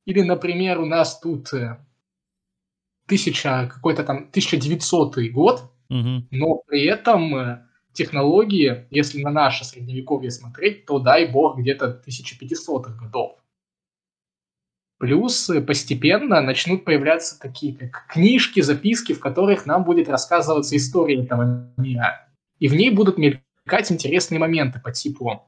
Или, 0.07 0.21
например, 0.21 0.79
у 0.79 0.87
нас 0.87 1.19
тут 1.19 1.49
э, 3.09 3.11
тысяча, 3.11 3.71
какой-то 3.73 4.05
там 4.05 4.17
1900 4.17 5.19
год, 5.33 5.63
mm-hmm. 5.91 6.29
но 6.31 6.63
при 6.67 6.85
этом 6.85 7.35
э, 7.35 7.67
технологии, 7.93 8.87
если 8.91 9.23
на 9.23 9.31
наше 9.31 9.65
средневековье 9.65 10.31
смотреть, 10.31 10.87
то 10.87 10.99
дай 10.99 11.27
бог 11.27 11.59
где-то 11.59 12.03
1500-х 12.07 12.93
годов. 12.93 13.39
Плюс 14.99 15.49
э, 15.51 15.61
постепенно 15.61 16.41
начнут 16.41 16.85
появляться 16.85 17.39
такие 17.41 17.75
как 17.75 18.07
книжки, 18.09 18.61
записки, 18.61 19.13
в 19.13 19.21
которых 19.21 19.67
нам 19.67 19.85
будет 19.85 20.09
рассказываться 20.09 20.77
история 20.77 21.23
этого 21.23 21.73
мира. 21.77 22.29
И 22.59 22.69
в 22.69 22.75
ней 22.75 22.91
будут 22.91 23.19
мелькать 23.19 23.91
интересные 23.91 24.39
моменты 24.39 24.81
по 24.81 24.93
типу 24.93 25.45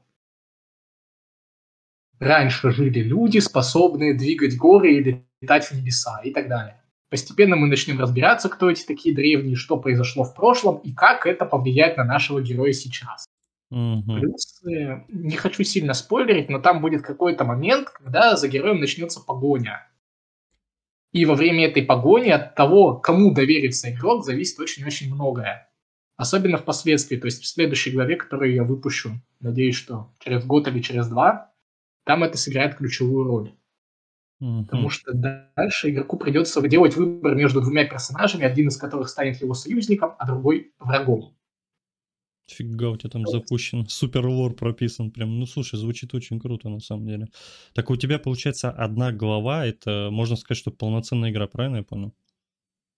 «Раньше 2.19 2.71
жили 2.71 2.99
люди, 2.99 3.39
способные 3.39 4.13
двигать 4.13 4.55
горы 4.55 4.93
и 4.93 5.25
летать 5.41 5.65
в 5.65 5.71
небеса» 5.73 6.21
и 6.23 6.31
так 6.31 6.47
далее. 6.47 6.80
Постепенно 7.11 7.57
мы 7.57 7.67
начнем 7.67 7.99
разбираться, 7.99 8.47
кто 8.47 8.71
эти 8.71 8.85
такие 8.85 9.13
древние, 9.13 9.57
что 9.57 9.75
произошло 9.75 10.23
в 10.23 10.33
прошлом 10.33 10.77
и 10.77 10.93
как 10.93 11.27
это 11.27 11.45
повлияет 11.45 11.97
на 11.97 12.05
нашего 12.05 12.41
героя 12.41 12.71
сейчас. 12.71 13.25
Угу. 13.69 14.03
Плюс, 14.17 14.63
э, 14.65 15.01
не 15.09 15.35
хочу 15.35 15.65
сильно 15.65 15.93
спойлерить, 15.93 16.49
но 16.49 16.59
там 16.59 16.79
будет 16.79 17.01
какой-то 17.01 17.43
момент, 17.43 17.89
когда 17.89 18.37
за 18.37 18.47
героем 18.47 18.79
начнется 18.79 19.19
погоня. 19.19 19.85
И 21.11 21.25
во 21.25 21.35
время 21.35 21.67
этой 21.67 21.83
погони 21.83 22.29
от 22.29 22.55
того, 22.55 22.95
кому 22.95 23.33
доверится 23.33 23.91
игрок, 23.91 24.23
зависит 24.23 24.57
очень-очень 24.61 25.13
многое. 25.13 25.69
Особенно 26.15 26.57
впоследствии, 26.57 27.17
то 27.17 27.25
есть 27.25 27.43
в 27.43 27.47
следующей 27.47 27.91
главе, 27.91 28.15
которую 28.15 28.53
я 28.53 28.63
выпущу, 28.63 29.19
надеюсь, 29.41 29.75
что 29.75 30.13
через 30.19 30.45
год 30.45 30.69
или 30.69 30.79
через 30.79 31.09
два, 31.09 31.51
там 32.05 32.23
это 32.23 32.37
сыграет 32.37 32.75
ключевую 32.75 33.25
роль. 33.25 33.51
Mm-hmm. 34.41 34.65
Потому 34.65 34.89
что 34.89 35.13
дальше 35.13 35.91
игроку 35.91 36.17
придется 36.17 36.67
делать 36.67 36.95
выбор 36.95 37.35
между 37.35 37.61
двумя 37.61 37.85
персонажами, 37.85 38.43
один 38.43 38.69
из 38.69 38.77
которых 38.77 39.09
станет 39.09 39.39
его 39.39 39.53
союзником, 39.53 40.15
а 40.17 40.25
другой 40.25 40.73
врагом. 40.79 41.35
Фига 42.47 42.89
у 42.89 42.97
тебя 42.97 43.09
там 43.09 43.27
запущен. 43.27 43.87
Супер 43.87 44.25
лор 44.25 44.53
прописан. 44.53 45.11
Прям, 45.11 45.39
ну 45.39 45.45
слушай, 45.45 45.77
звучит 45.77 46.13
очень 46.13 46.39
круто 46.39 46.69
на 46.69 46.79
самом 46.79 47.07
деле. 47.07 47.27
Так 47.73 47.89
у 47.89 47.95
тебя 47.95 48.19
получается 48.19 48.71
одна 48.71 49.11
глава, 49.11 49.65
это 49.65 50.09
можно 50.11 50.35
сказать, 50.35 50.57
что 50.57 50.71
полноценная 50.71 51.29
игра, 51.29 51.47
правильно 51.47 51.77
я 51.77 51.83
понял? 51.83 52.13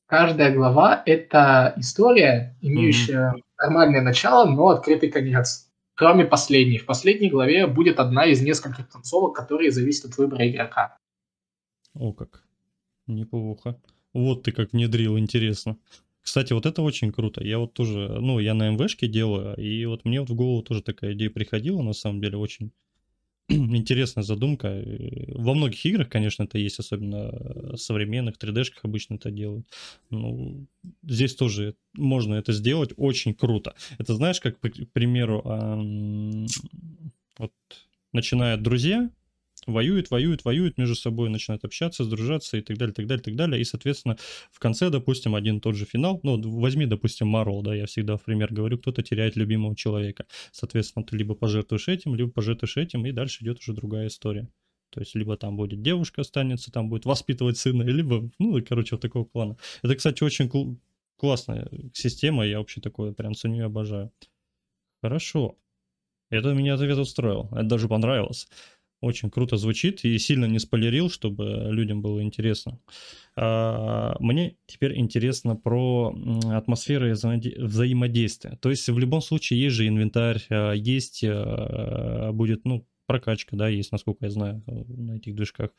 Каждая 0.08 0.54
глава— 0.54 1.04
это 1.06 1.74
история, 1.78 2.58
имеющая 2.62 3.34
mm-hmm. 3.34 3.42
нормальное 3.60 4.02
начало, 4.02 4.50
но 4.50 4.70
открытый 4.70 5.10
конец. 5.10 5.70
Кроме 5.96 6.26
последней. 6.26 6.80
В 6.80 6.86
последней 6.86 7.30
главе 7.30 7.68
будет 7.68 8.00
одна 8.00 8.26
из 8.26 8.42
нескольких 8.42 8.90
концовок, 8.90 9.36
которые 9.36 9.72
зависят 9.72 10.12
от 10.12 10.18
выбора 10.18 10.50
игрока. 10.50 10.98
О 11.96 12.14
как. 12.14 12.44
Неплохо. 13.08 13.80
Вот 14.14 14.44
ты 14.44 14.52
как 14.52 14.74
внедрил, 14.74 15.18
интересно. 15.18 15.78
Кстати, 16.22 16.54
вот 16.54 16.66
это 16.66 16.82
очень 16.82 17.12
круто. 17.12 17.44
Я 17.44 17.60
вот 17.60 17.74
тоже, 17.74 18.18
ну, 18.20 18.40
я 18.40 18.54
на 18.54 18.70
МВшке 18.70 19.08
делаю, 19.08 19.56
и 19.58 19.86
вот 19.86 20.06
мне 20.06 20.22
вот 20.22 20.30
в 20.30 20.36
голову 20.36 20.64
тоже 20.64 20.82
такая 20.82 21.14
идея 21.14 21.30
приходила, 21.30 21.82
на 21.82 21.94
самом 21.94 22.22
деле, 22.22 22.38
очень 22.38 22.72
интересная 23.50 24.24
задумка. 24.24 24.84
Во 25.36 25.54
многих 25.54 25.86
играх, 25.86 26.10
конечно, 26.10 26.44
это 26.44 26.58
есть, 26.58 26.80
особенно 26.80 27.76
современных, 27.78 28.38
3D-шках 28.38 28.86
обычно 28.86 29.16
это 29.16 29.32
делают. 29.32 29.68
Ну, 30.10 30.66
здесь 31.04 31.36
тоже 31.36 31.76
можно 31.94 32.36
это 32.36 32.54
сделать 32.54 32.94
очень 32.98 33.34
круто. 33.34 33.76
Это 33.98 34.16
знаешь, 34.16 34.40
как, 34.40 34.60
к 34.60 34.70
примеру, 34.94 35.42
вот 37.38 37.52
начинают 38.14 38.62
друзья, 38.64 39.10
воюют, 39.68 40.12
воюют, 40.12 40.46
воюют 40.46 40.78
между 40.78 40.96
собой, 40.96 41.30
начинают 41.30 41.64
общаться, 41.64 42.04
сдружаться 42.04 42.58
и 42.58 42.62
так 42.62 42.78
далее, 42.78 42.94
так 42.94 43.08
далее, 43.08 43.24
так 43.24 43.36
далее. 43.36 43.62
И, 43.62 43.64
соответственно, 43.64 44.18
в 44.52 44.60
конце, 44.60 44.90
допустим, 44.90 45.36
один 45.36 45.60
тот 45.62 45.76
же 45.76 45.86
финал, 45.86 46.20
ну, 46.24 46.42
возьми, 46.60 46.86
допустим, 46.86 47.28
Марвел, 47.28 47.62
да, 47.62 47.76
я 47.76 47.86
всегда 47.86 48.18
в 48.18 48.24
пример 48.24 48.54
говорю, 48.54 48.78
кто-то 48.78 49.02
теряет 49.04 49.36
любимого 49.36 49.76
человека. 49.76 50.26
Соответственно, 50.52 51.06
ты 51.06 51.18
либо 51.18 51.36
пожертвуешь 51.36 51.88
этим, 51.88 52.16
либо 52.16 52.32
пожертвуешь 52.32 52.78
этим, 52.78 53.06
и 53.06 53.12
дальше 53.12 53.44
идет 53.44 53.60
уже 53.60 53.74
другая 53.74 54.08
история. 54.08 54.48
То 54.90 55.00
есть, 55.00 55.16
либо 55.16 55.36
там 55.38 55.58
будет 55.58 55.82
девушка 55.82 56.22
останется, 56.22 56.72
там 56.72 56.90
будет 56.90 57.06
воспитывать 57.06 57.58
сына, 57.58 57.84
либо, 57.84 58.30
ну, 58.40 58.62
короче, 58.64 58.96
вот 58.96 59.02
такого 59.02 59.26
плана. 59.26 59.58
Это, 59.82 59.96
кстати, 59.96 60.24
очень 60.24 60.50
кл- 60.50 60.78
классная 61.18 61.68
система, 61.94 62.46
я 62.46 62.60
вообще 62.60 62.80
такое 62.82 63.12
прям 63.14 63.34
ценю 63.34 63.58
и 63.62 63.66
обожаю. 63.66 64.12
Хорошо. 65.02 65.58
Это 66.30 66.54
меня 66.54 66.76
ответ 66.76 66.98
устроил, 66.98 67.50
это 67.54 67.64
даже 67.64 67.88
понравилось. 67.88 68.48
Очень 69.04 69.30
круто 69.30 69.58
звучит 69.58 70.06
и 70.06 70.18
сильно 70.18 70.46
не 70.46 70.60
спойлерил, 70.60 71.10
чтобы 71.10 71.68
людям 71.70 72.02
было 72.02 72.24
интересно. 72.24 72.80
А, 73.36 74.16
мне 74.22 74.56
теперь 74.66 74.98
интересно 74.98 75.58
про 75.58 76.16
атмосферу 76.46 77.12
взаимодействия. 77.12 78.58
То 78.62 78.70
есть 78.70 78.88
в 78.88 78.98
любом 78.98 79.22
случае 79.22 79.62
есть 79.62 79.76
же 79.76 79.90
инвентарь, 79.90 80.42
а, 80.50 80.72
есть 80.72 81.22
а, 81.28 82.32
будет, 82.32 82.64
ну, 82.64 82.88
прокачка, 83.06 83.58
да, 83.58 83.68
есть, 83.68 83.92
насколько 83.92 84.24
я 84.24 84.32
знаю, 84.32 84.64
на 84.68 85.18
этих 85.18 85.36
движках. 85.36 85.72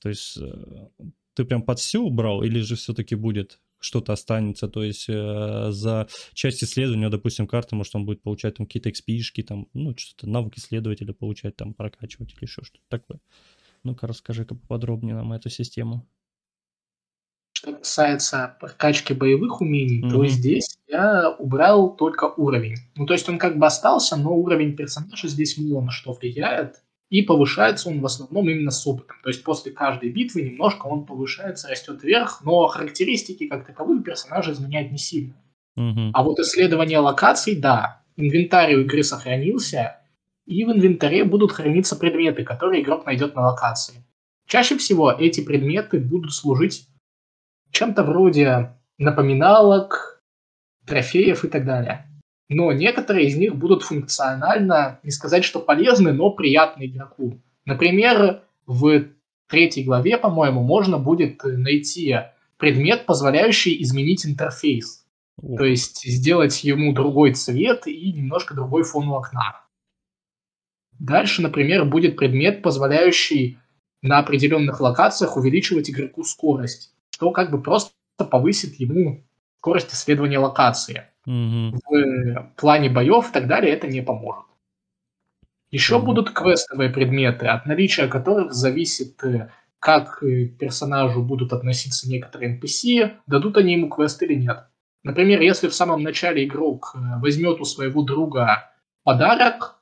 То 0.00 0.08
есть 0.08 0.38
э, 0.38 0.88
ты 1.34 1.44
прям 1.44 1.60
под 1.60 1.78
все 1.80 2.00
убрал 2.00 2.42
или 2.42 2.60
же 2.60 2.76
все-таки 2.76 3.14
будет 3.14 3.60
что-то 3.80 4.12
останется, 4.12 4.68
то 4.68 4.82
есть 4.82 5.06
э, 5.08 5.68
за 5.70 6.08
часть 6.34 6.64
исследования, 6.64 7.08
допустим, 7.08 7.46
карты, 7.46 7.76
может, 7.76 7.94
он 7.94 8.04
будет 8.04 8.22
получать 8.22 8.56
там 8.56 8.66
какие-то 8.66 8.90
XP-шки, 8.90 9.42
там, 9.42 9.68
ну, 9.72 9.94
что-то 9.96 10.28
навык 10.28 10.56
исследователя 10.56 11.12
получать, 11.12 11.56
там, 11.56 11.74
прокачивать 11.74 12.34
или 12.34 12.44
еще 12.44 12.62
что-то 12.62 12.84
такое. 12.88 13.20
Ну-ка, 13.84 14.06
расскажи-ка 14.06 14.54
поподробнее 14.54 15.14
нам 15.14 15.32
эту 15.32 15.50
систему. 15.50 16.06
Что 17.52 17.72
касается 17.72 18.56
прокачки 18.60 19.14
боевых 19.14 19.60
умений, 19.60 20.04
mm-hmm. 20.04 20.10
то 20.10 20.26
здесь 20.26 20.78
я 20.86 21.30
убрал 21.30 21.96
только 21.96 22.24
уровень. 22.36 22.76
Ну, 22.94 23.06
то 23.06 23.14
есть 23.14 23.28
он 23.28 23.38
как 23.38 23.58
бы 23.58 23.66
остался, 23.66 24.16
но 24.16 24.34
уровень 24.36 24.76
персонажа 24.76 25.26
здесь 25.28 25.58
мало 25.58 25.82
на 25.82 25.90
что 25.90 26.12
влияет. 26.12 26.82
И 27.10 27.22
повышается 27.22 27.88
он 27.88 28.00
в 28.00 28.06
основном 28.06 28.50
именно 28.50 28.70
с 28.70 28.86
опытом. 28.86 29.16
То 29.22 29.30
есть 29.30 29.42
после 29.42 29.72
каждой 29.72 30.10
битвы 30.10 30.42
немножко 30.42 30.86
он 30.86 31.06
повышается, 31.06 31.68
растет 31.68 32.02
вверх, 32.02 32.42
но 32.44 32.66
характеристики 32.66 33.48
как 33.48 33.66
таковые 33.66 34.02
персонажа 34.02 34.52
изменяют 34.52 34.92
не 34.92 34.98
сильно. 34.98 35.34
Угу. 35.76 36.10
А 36.12 36.22
вот 36.22 36.38
исследование 36.38 36.98
локаций, 36.98 37.56
да, 37.56 38.02
инвентарь 38.16 38.74
у 38.74 38.80
игры 38.80 39.02
сохранился, 39.02 40.00
и 40.44 40.64
в 40.64 40.72
инвентаре 40.72 41.24
будут 41.24 41.52
храниться 41.52 41.96
предметы, 41.96 42.44
которые 42.44 42.82
игрок 42.82 43.06
найдет 43.06 43.34
на 43.34 43.48
локации. 43.48 44.04
Чаще 44.46 44.76
всего 44.76 45.12
эти 45.12 45.42
предметы 45.42 46.00
будут 46.00 46.32
служить 46.34 46.88
чем-то 47.70 48.02
вроде 48.02 48.74
напоминалок, 48.98 50.22
трофеев 50.86 51.44
и 51.44 51.48
так 51.48 51.64
далее 51.64 52.07
но 52.48 52.72
некоторые 52.72 53.26
из 53.28 53.36
них 53.36 53.56
будут 53.56 53.82
функционально, 53.82 55.00
не 55.02 55.10
сказать, 55.10 55.44
что 55.44 55.60
полезны, 55.60 56.12
но 56.12 56.30
приятны 56.30 56.86
игроку. 56.86 57.40
Например, 57.66 58.42
в 58.66 59.04
третьей 59.48 59.84
главе, 59.84 60.16
по-моему, 60.16 60.62
можно 60.62 60.98
будет 60.98 61.42
найти 61.44 62.16
предмет, 62.56 63.06
позволяющий 63.06 63.82
изменить 63.82 64.26
интерфейс. 64.26 65.04
О. 65.40 65.56
То 65.56 65.64
есть 65.64 66.02
сделать 66.04 66.64
ему 66.64 66.92
другой 66.92 67.34
цвет 67.34 67.86
и 67.86 68.12
немножко 68.12 68.54
другой 68.54 68.82
фон 68.82 69.08
у 69.08 69.14
окна. 69.14 69.62
Дальше, 70.98 71.42
например, 71.42 71.84
будет 71.84 72.16
предмет, 72.16 72.62
позволяющий 72.62 73.58
на 74.02 74.18
определенных 74.18 74.80
локациях 74.80 75.36
увеличивать 75.36 75.90
игроку 75.90 76.24
скорость, 76.24 76.94
что 77.10 77.30
как 77.30 77.50
бы 77.50 77.62
просто 77.62 77.92
повысит 78.30 78.74
ему 78.80 79.24
скорость 79.58 79.92
исследования 79.92 80.38
локации 80.38 81.04
угу. 81.28 81.78
в 81.88 82.52
плане 82.56 82.88
боев 82.88 83.30
и 83.30 83.32
так 83.32 83.46
далее 83.46 83.72
это 83.72 83.86
не 83.86 84.00
поможет. 84.00 84.44
Еще 85.70 85.96
угу. 85.96 86.06
будут 86.06 86.30
квестовые 86.30 86.90
предметы, 86.90 87.46
от 87.46 87.66
наличия 87.66 88.08
которых 88.08 88.52
зависит, 88.52 89.22
э, 89.22 89.50
как 89.78 90.22
э, 90.22 90.46
персонажу 90.46 91.22
будут 91.22 91.52
относиться 91.52 92.08
некоторые 92.08 92.58
NPC, 92.58 93.16
дадут 93.26 93.58
они 93.58 93.74
ему 93.74 93.88
квест 93.90 94.22
или 94.22 94.34
нет. 94.34 94.64
Например, 95.04 95.40
если 95.40 95.68
в 95.68 95.74
самом 95.74 96.02
начале 96.02 96.44
игрок 96.44 96.94
э, 96.94 97.20
возьмет 97.20 97.60
у 97.60 97.64
своего 97.64 98.02
друга 98.02 98.72
подарок, 99.04 99.80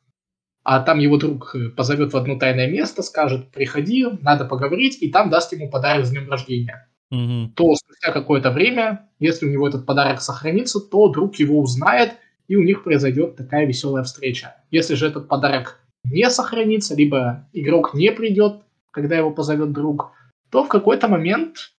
а 0.64 0.80
там 0.80 0.98
его 0.98 1.16
друг 1.16 1.54
позовет 1.76 2.12
в 2.12 2.16
одно 2.16 2.36
тайное 2.36 2.68
место, 2.68 3.02
скажет, 3.02 3.52
приходи, 3.52 4.04
надо 4.20 4.44
поговорить, 4.44 5.00
и 5.00 5.12
там 5.12 5.30
даст 5.30 5.52
ему 5.52 5.70
подарок 5.70 6.04
с 6.04 6.10
днем 6.10 6.28
рождения 6.28 6.88
угу. 7.10 7.50
то 7.54 7.74
спустя 7.74 8.12
какое-то 8.12 8.50
время, 8.50 9.08
если 9.18 9.46
у 9.46 9.50
него 9.50 9.68
этот 9.68 9.86
подарок 9.86 10.20
сохранится, 10.20 10.80
то 10.80 11.08
друг 11.08 11.36
его 11.36 11.60
узнает, 11.60 12.14
и 12.48 12.56
у 12.56 12.62
них 12.62 12.84
произойдет 12.84 13.36
такая 13.36 13.66
веселая 13.66 14.04
встреча. 14.04 14.56
Если 14.70 14.94
же 14.94 15.06
этот 15.06 15.28
подарок 15.28 15.80
не 16.04 16.28
сохранится, 16.30 16.94
либо 16.94 17.48
игрок 17.52 17.94
не 17.94 18.12
придет, 18.12 18.62
когда 18.90 19.16
его 19.16 19.30
позовет 19.30 19.72
друг, 19.72 20.12
то 20.50 20.64
в 20.64 20.68
какой-то 20.68 21.08
момент 21.08 21.74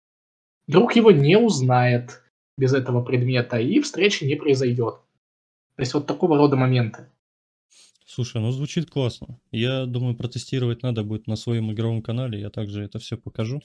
друг 0.67 0.96
его 0.96 1.12
не 1.12 1.38
узнает 1.38 2.22
без 2.57 2.74
этого 2.74 3.03
предмета, 3.03 3.60
и 3.60 3.79
встречи 3.79 4.24
не 4.24 4.36
произойдет. 4.36 4.96
То 5.75 5.81
есть 5.81 5.93
вот 5.93 6.07
такого 6.07 6.38
рода 6.38 6.55
моменты. 6.55 7.07
Слушай, 8.05 8.41
ну 8.41 8.51
звучит 8.51 8.89
классно. 8.89 9.39
Я 9.51 9.86
думаю, 9.86 10.15
протестировать 10.15 10.81
надо 10.81 11.03
будет 11.03 11.27
на 11.27 11.36
своем 11.36 11.72
игровом 11.72 12.01
канале. 12.01 12.39
Я 12.39 12.50
также 12.50 12.84
это 12.84 12.98
все 12.98 13.15
покажу, 13.15 13.62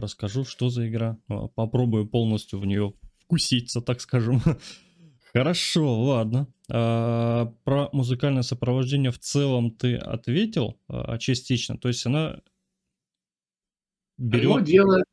расскажу, 0.00 0.44
что 0.44 0.68
за 0.68 0.88
игра. 0.88 1.18
А, 1.28 1.48
попробую 1.48 2.06
полностью 2.06 2.58
в 2.58 2.66
нее 2.66 2.94
вкуситься, 3.18 3.80
так 3.80 4.00
скажем. 4.00 4.40
Хорошо, 5.32 6.00
ладно. 6.00 6.48
А, 6.70 7.52
про 7.64 7.88
музыкальное 7.92 8.42
сопровождение 8.42 9.10
в 9.10 9.18
целом 9.18 9.70
ты 9.70 9.96
ответил 9.96 10.78
а, 10.88 11.18
частично. 11.18 11.78
То 11.78 11.88
есть 11.88 12.04
она 12.06 12.40
берет... 14.18 14.50
Оно, 14.50 14.60
делает... 14.60 15.04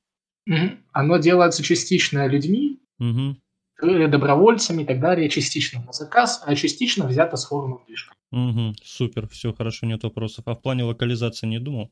Оно 0.94 1.18
делается 1.18 1.62
частично 1.62 2.26
людьми, 2.26 2.80
угу. 3.00 3.36
добровольцами 3.82 4.84
и 4.84 4.86
так 4.86 5.02
далее, 5.02 5.30
частично 5.30 5.84
на 5.84 5.92
заказ, 5.92 6.42
а 6.46 6.56
частично 6.56 7.06
взято 7.06 7.36
с 7.36 7.46
форума 7.46 7.82
движка. 7.86 8.16
Угу, 8.32 8.76
супер, 8.82 9.28
все 9.28 9.54
хорошо, 9.54 9.88
нет 9.88 10.04
вопросов. 10.04 10.48
А 10.48 10.56
в 10.56 10.62
плане 10.62 10.84
локализации 10.84 11.48
не 11.48 11.60
думал? 11.60 11.92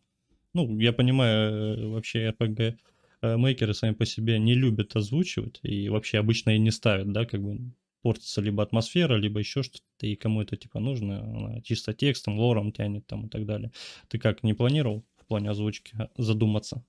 Ну, 0.56 0.80
я 0.80 0.94
понимаю, 0.94 1.52
э, 1.52 1.88
вообще 1.90 2.30
RPG 2.30 2.78
э, 3.22 3.38
мейкеры 3.38 3.74
сами 3.74 3.94
по 3.94 4.06
себе 4.06 4.40
не 4.40 4.56
любят 4.56 4.96
озвучивать 4.96 5.60
и 5.64 5.90
вообще 5.90 6.18
обычно 6.18 6.56
и 6.56 6.60
не 6.60 6.72
ставят, 6.72 7.12
да, 7.12 7.26
как 7.26 7.42
бы 7.44 7.60
портится 8.02 8.42
либо 8.42 8.64
атмосфера, 8.64 9.16
либо 9.16 9.40
еще 9.40 9.64
что-то, 9.64 10.08
и 10.08 10.16
кому 10.16 10.42
это 10.42 10.56
типа 10.56 10.80
нужно, 10.80 11.20
она 11.20 11.62
чисто 11.62 11.94
текстом, 11.94 12.40
лором 12.40 12.72
тянет 12.72 13.06
там 13.06 13.26
и 13.26 13.30
так 13.30 13.46
далее. 13.46 13.72
Ты 14.08 14.18
как, 14.18 14.44
не 14.44 14.54
планировал 14.54 15.04
в 15.18 15.26
плане 15.26 15.50
озвучки 15.50 15.94
а, 16.00 16.10
задуматься? 16.18 16.86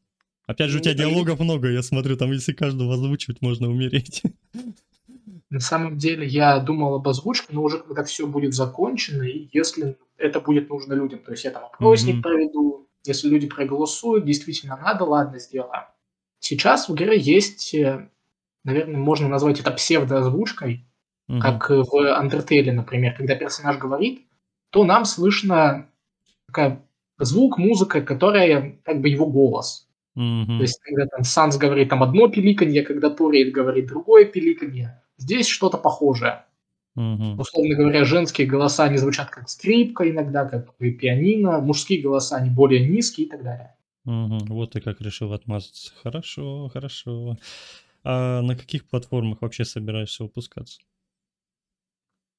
Опять 0.46 0.70
же, 0.70 0.78
у 0.78 0.80
тебя 0.80 0.92
ну, 0.92 0.98
диалогов 0.98 1.40
много, 1.40 1.68
я 1.68 1.82
смотрю, 1.82 2.16
там 2.16 2.30
если 2.30 2.52
каждого 2.52 2.94
озвучивать, 2.94 3.42
можно 3.42 3.68
умереть. 3.68 4.22
На 5.50 5.58
самом 5.58 5.98
деле 5.98 6.24
я 6.24 6.60
думал 6.60 6.94
об 6.94 7.08
озвучке, 7.08 7.48
но 7.50 7.64
уже 7.64 7.78
когда 7.78 8.04
все 8.04 8.28
будет 8.28 8.54
закончено, 8.54 9.24
и 9.24 9.48
если 9.52 9.96
это 10.18 10.40
будет 10.40 10.68
нужно 10.68 10.94
людям, 10.94 11.18
то 11.18 11.32
есть 11.32 11.44
я 11.44 11.50
там 11.50 11.64
опросник 11.64 12.16
mm-hmm. 12.16 12.22
проведу, 12.22 12.85
если 13.06 13.28
люди 13.28 13.46
проголосуют, 13.46 14.24
действительно 14.24 14.76
надо, 14.76 15.04
ладно, 15.04 15.38
сделаем. 15.38 15.84
Сейчас 16.38 16.88
в 16.88 16.94
игре 16.94 17.18
есть, 17.18 17.74
э, 17.74 18.08
наверное, 18.64 18.98
можно 18.98 19.28
назвать 19.28 19.60
это 19.60 19.70
псевдоозвучкой, 19.70 20.86
mm-hmm. 21.30 21.40
как 21.40 21.70
в 21.70 21.94
Undertale, 21.94 22.72
например, 22.72 23.14
когда 23.16 23.34
персонаж 23.34 23.78
говорит, 23.78 24.26
то 24.70 24.84
нам 24.84 25.04
слышно 25.04 25.88
такая 26.46 26.82
звук, 27.18 27.58
музыка, 27.58 28.02
которая 28.02 28.78
как 28.84 29.00
бы 29.00 29.08
его 29.08 29.26
голос. 29.26 29.88
Mm-hmm. 30.18 30.56
То 30.56 30.62
есть, 30.62 30.80
когда 30.82 31.06
там 31.06 31.24
Санс 31.24 31.56
говорит 31.56 31.88
там 31.88 32.02
одно 32.02 32.28
пиликанье, 32.28 32.82
когда 32.82 33.10
Торейд 33.10 33.52
говорит 33.52 33.86
другое 33.86 34.24
пиликанье, 34.24 35.02
Здесь 35.18 35.46
что-то 35.46 35.78
похожее. 35.78 36.44
Угу. 36.96 37.40
Условно 37.40 37.74
говоря, 37.74 38.04
женские 38.04 38.46
голоса, 38.46 38.84
они 38.84 38.96
звучат 38.96 39.28
как 39.28 39.48
скрипка 39.48 40.10
иногда, 40.10 40.46
как 40.46 40.74
и 40.78 40.90
пианино, 40.90 41.60
мужские 41.60 42.00
голоса, 42.00 42.36
они 42.36 42.48
более 42.48 42.88
низкие 42.88 43.26
и 43.26 43.30
так 43.30 43.42
далее. 43.42 43.76
Угу. 44.06 44.46
Вот 44.48 44.72
ты 44.72 44.80
как 44.80 45.00
решил 45.00 45.32
отмазаться. 45.32 45.92
Хорошо, 46.02 46.70
хорошо. 46.72 47.36
А 48.02 48.40
на 48.40 48.56
каких 48.56 48.88
платформах 48.88 49.42
вообще 49.42 49.64
собираешься 49.64 50.22
выпускаться? 50.22 50.80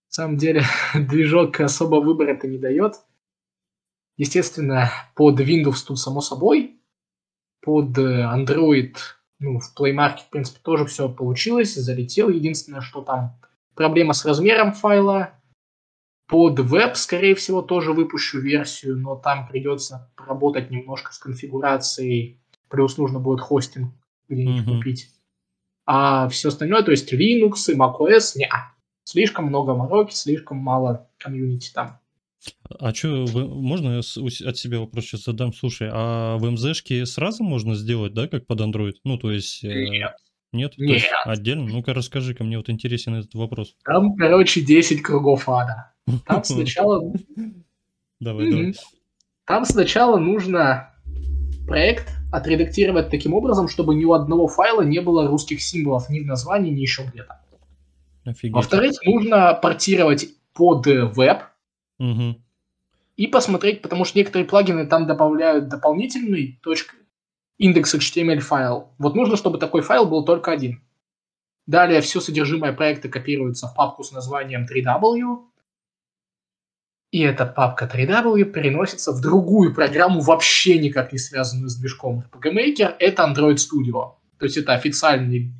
На 0.09 0.13
самом 0.13 0.37
деле, 0.37 0.63
движок 0.95 1.59
особо 1.59 1.97
выбора 1.97 2.31
это 2.31 2.47
не 2.47 2.57
дает. 2.57 2.95
Естественно, 4.17 4.91
под 5.15 5.39
Windows 5.39 5.85
тут 5.85 5.99
само 5.99 6.21
собой, 6.21 6.81
под 7.61 7.95
Android 7.97 8.95
ну, 9.39 9.59
в 9.59 9.73
Play 9.77 9.93
Market, 9.93 10.21
в 10.21 10.29
принципе, 10.29 10.59
тоже 10.63 10.85
все 10.85 11.09
получилось, 11.09 11.75
залетел. 11.75 12.29
Единственное, 12.29 12.81
что 12.81 13.01
там 13.01 13.39
проблема 13.77 14.13
с 14.13 14.25
размером 14.25 14.73
файла. 14.73 15.31
Под 16.27 16.59
веб, 16.59 16.97
скорее 16.97 17.35
всего, 17.35 17.61
тоже 17.61 17.93
выпущу 17.93 18.41
версию, 18.41 18.97
но 18.97 19.15
там 19.15 19.47
придется 19.47 20.11
поработать 20.17 20.69
немножко 20.69 21.13
с 21.13 21.19
конфигурацией. 21.19 22.41
Плюс 22.67 22.97
нужно 22.97 23.19
будет 23.19 23.39
хостинг 23.39 23.93
где-нибудь 24.27 24.67
mm-hmm. 24.67 24.77
купить. 24.77 25.09
А 25.85 26.27
все 26.27 26.49
остальное, 26.49 26.83
то 26.83 26.91
есть 26.91 27.13
Linux 27.13 27.71
и 27.71 27.77
macOS, 27.77 28.33
не, 28.35 28.49
слишком 29.05 29.45
много 29.45 29.73
мороки, 29.73 30.13
слишком 30.13 30.57
мало 30.57 31.09
комьюнити 31.17 31.71
там. 31.73 32.01
А 32.79 32.93
что, 32.93 33.25
можно 33.33 33.93
я 33.93 33.99
от 33.99 34.57
себя 34.57 34.79
вопрос 34.79 35.05
сейчас 35.05 35.23
задам? 35.23 35.53
Слушай, 35.53 35.89
а 35.93 36.37
в 36.37 36.49
МЗшке 36.49 37.05
сразу 37.05 37.43
можно 37.43 37.73
сделать, 37.75 38.13
да, 38.13 38.27
как 38.27 38.45
под 38.45 38.59
Android? 38.59 38.95
Ну, 39.05 39.17
то 39.17 39.31
есть... 39.31 39.63
Э, 39.63 40.13
нет. 40.57 40.73
Нет? 40.77 41.03
Нет. 41.03 41.11
отдельно? 41.25 41.67
Ну-ка 41.67 41.93
расскажи-ка, 41.93 42.43
мне 42.43 42.57
вот 42.57 42.69
интересен 42.69 43.15
этот 43.15 43.33
вопрос. 43.35 43.75
Там, 43.85 44.15
короче, 44.15 44.61
10 44.61 45.01
кругов 45.01 45.47
ада. 45.47 45.93
Там 46.25 46.43
сначала... 46.43 47.13
Давай, 48.19 48.49
давай. 48.49 48.75
Там 49.45 49.63
сначала 49.63 50.17
нужно 50.17 50.93
проект 51.65 52.11
отредактировать 52.31 53.09
таким 53.09 53.33
образом, 53.33 53.69
чтобы 53.69 53.95
ни 53.95 54.03
у 54.03 54.13
одного 54.13 54.47
файла 54.47 54.81
не 54.81 54.99
было 54.99 55.27
русских 55.27 55.61
символов 55.61 56.09
ни 56.09 56.19
в 56.19 56.25
названии, 56.25 56.71
ни 56.71 56.81
еще 56.81 57.03
где-то. 57.03 57.39
Во-вторых, 58.49 58.95
нужно 59.05 59.53
портировать 59.53 60.27
под 60.53 60.85
веб, 60.85 61.43
Угу. 61.99 62.41
И 63.15 63.27
посмотреть, 63.27 63.81
потому 63.81 64.05
что 64.05 64.19
некоторые 64.19 64.47
плагины 64.47 64.85
там 64.85 65.07
добавляют 65.07 65.69
дополнительный 65.69 66.59
точка, 66.61 66.95
индекс 67.57 67.95
HTML 67.95 68.39
файл. 68.39 68.89
Вот 68.97 69.15
нужно, 69.15 69.37
чтобы 69.37 69.57
такой 69.57 69.81
файл 69.81 70.05
был 70.05 70.25
только 70.25 70.51
один. 70.51 70.81
Далее 71.65 72.01
все 72.01 72.21
содержимое 72.21 72.73
проекта 72.73 73.09
копируется 73.09 73.67
в 73.67 73.75
папку 73.75 74.03
с 74.03 74.11
названием 74.11 74.65
3W. 74.65 75.43
И 77.11 77.21
эта 77.21 77.45
папка 77.45 77.89
3W 77.93 78.43
переносится 78.45 79.11
в 79.11 79.21
другую 79.21 79.73
программу, 79.73 80.21
вообще 80.21 80.77
никак 80.77 81.11
не 81.13 81.19
связанную 81.19 81.69
с 81.69 81.75
движком 81.75 82.23
RPG 82.31 82.53
Maker. 82.53 82.95
Это 82.99 83.23
Android 83.23 83.55
Studio. 83.55 84.13
То 84.37 84.45
есть 84.45 84.57
это 84.57 84.73
официальный, 84.73 85.51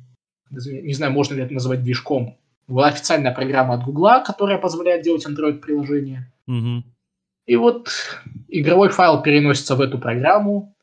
не 0.50 0.94
знаю, 0.94 1.12
можно 1.12 1.34
ли 1.34 1.42
это 1.42 1.52
назвать 1.52 1.82
движком, 1.82 2.38
была 2.68 2.88
официальная 2.88 3.32
программа 3.34 3.74
от 3.74 3.84
Гугла, 3.84 4.22
которая 4.24 4.58
позволяет 4.58 5.02
делать 5.02 5.26
Android-приложение. 5.26 6.30
Угу. 6.46 6.84
И 7.46 7.56
вот 7.56 7.90
игровой 8.48 8.90
файл 8.90 9.22
переносится 9.22 9.74
в 9.74 9.80
эту 9.80 9.98
программу. 9.98 10.74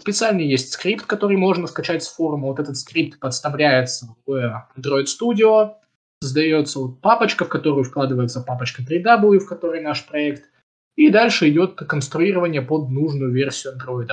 Специальный 0.00 0.46
есть 0.46 0.72
скрипт, 0.72 1.04
который 1.04 1.36
можно 1.36 1.66
скачать 1.66 2.02
с 2.02 2.08
форума. 2.08 2.46
Вот 2.46 2.58
этот 2.58 2.76
скрипт 2.78 3.20
подставляется 3.20 4.16
в 4.26 4.66
Android 4.76 5.04
Studio. 5.04 5.74
Создается 6.22 6.78
вот 6.78 7.00
папочка, 7.00 7.44
в 7.44 7.48
которую 7.48 7.84
вкладывается 7.84 8.40
папочка 8.40 8.82
3W, 8.82 9.38
в 9.38 9.46
которой 9.46 9.82
наш 9.82 10.06
проект. 10.06 10.44
И 10.96 11.10
дальше 11.10 11.50
идет 11.50 11.74
конструирование 11.74 12.62
под 12.62 12.88
нужную 12.88 13.30
версию 13.30 13.74
Android. 13.74 14.08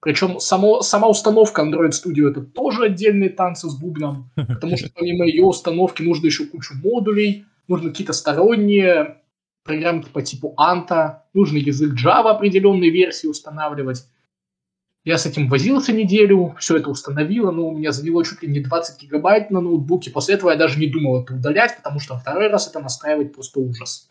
Причем 0.00 0.38
само, 0.38 0.82
сама 0.82 1.08
установка 1.08 1.62
Android 1.62 1.92
Studio 1.92 2.30
это 2.30 2.42
тоже 2.42 2.84
отдельные 2.84 3.30
танцы 3.30 3.70
с 3.70 3.74
бубном, 3.74 4.30
потому 4.36 4.76
что 4.76 4.90
помимо 4.94 5.24
ее 5.24 5.44
установки 5.44 6.02
нужно 6.02 6.26
еще 6.26 6.44
кучу 6.44 6.74
модулей, 6.74 7.46
нужно 7.68 7.88
какие-то 7.88 8.12
сторонние 8.12 9.22
программки 9.64 10.10
по 10.10 10.20
типу 10.20 10.54
Anta, 10.58 11.20
нужно 11.32 11.56
язык 11.56 11.94
Java 11.94 12.32
определенной 12.32 12.90
версии 12.90 13.26
устанавливать. 13.26 14.04
Я 15.04 15.18
с 15.18 15.26
этим 15.26 15.48
возился 15.48 15.92
неделю, 15.92 16.56
все 16.58 16.78
это 16.78 16.88
установило, 16.88 17.50
но 17.50 17.68
у 17.68 17.76
меня 17.76 17.92
заняло 17.92 18.24
чуть 18.24 18.42
ли 18.42 18.48
не 18.48 18.60
20 18.60 19.02
гигабайт 19.02 19.50
на 19.50 19.60
ноутбуке. 19.60 20.10
После 20.10 20.36
этого 20.36 20.50
я 20.50 20.56
даже 20.56 20.78
не 20.78 20.86
думал 20.86 21.22
это 21.22 21.34
удалять, 21.34 21.76
потому 21.76 22.00
что 22.00 22.16
второй 22.16 22.48
раз 22.48 22.68
это 22.68 22.80
настраивать 22.80 23.34
просто 23.34 23.60
ужас. 23.60 24.10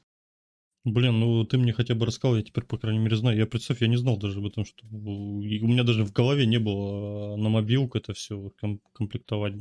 Блин, 0.86 1.19
ну 1.19 1.45
ты 1.45 1.58
мне 1.58 1.73
хотя 1.73 1.95
бы 1.95 2.06
рассказал, 2.06 2.36
я 2.36 2.43
теперь, 2.43 2.65
по 2.65 2.77
крайней 2.77 2.99
мере, 2.99 3.15
знаю. 3.15 3.38
Я, 3.38 3.47
представь, 3.47 3.82
я 3.82 3.88
не 3.88 3.95
знал 3.95 4.17
даже 4.17 4.39
об 4.39 4.45
этом, 4.45 4.65
что 4.65 4.86
у 4.91 5.41
меня 5.41 5.84
даже 5.84 6.03
в 6.03 6.12
голове 6.12 6.45
не 6.45 6.60
было 6.60 7.34
а, 7.34 7.38
на 7.38 7.49
мобилку 7.49 7.97
это 7.97 8.13
все 8.13 8.51
комплектовать. 8.93 9.53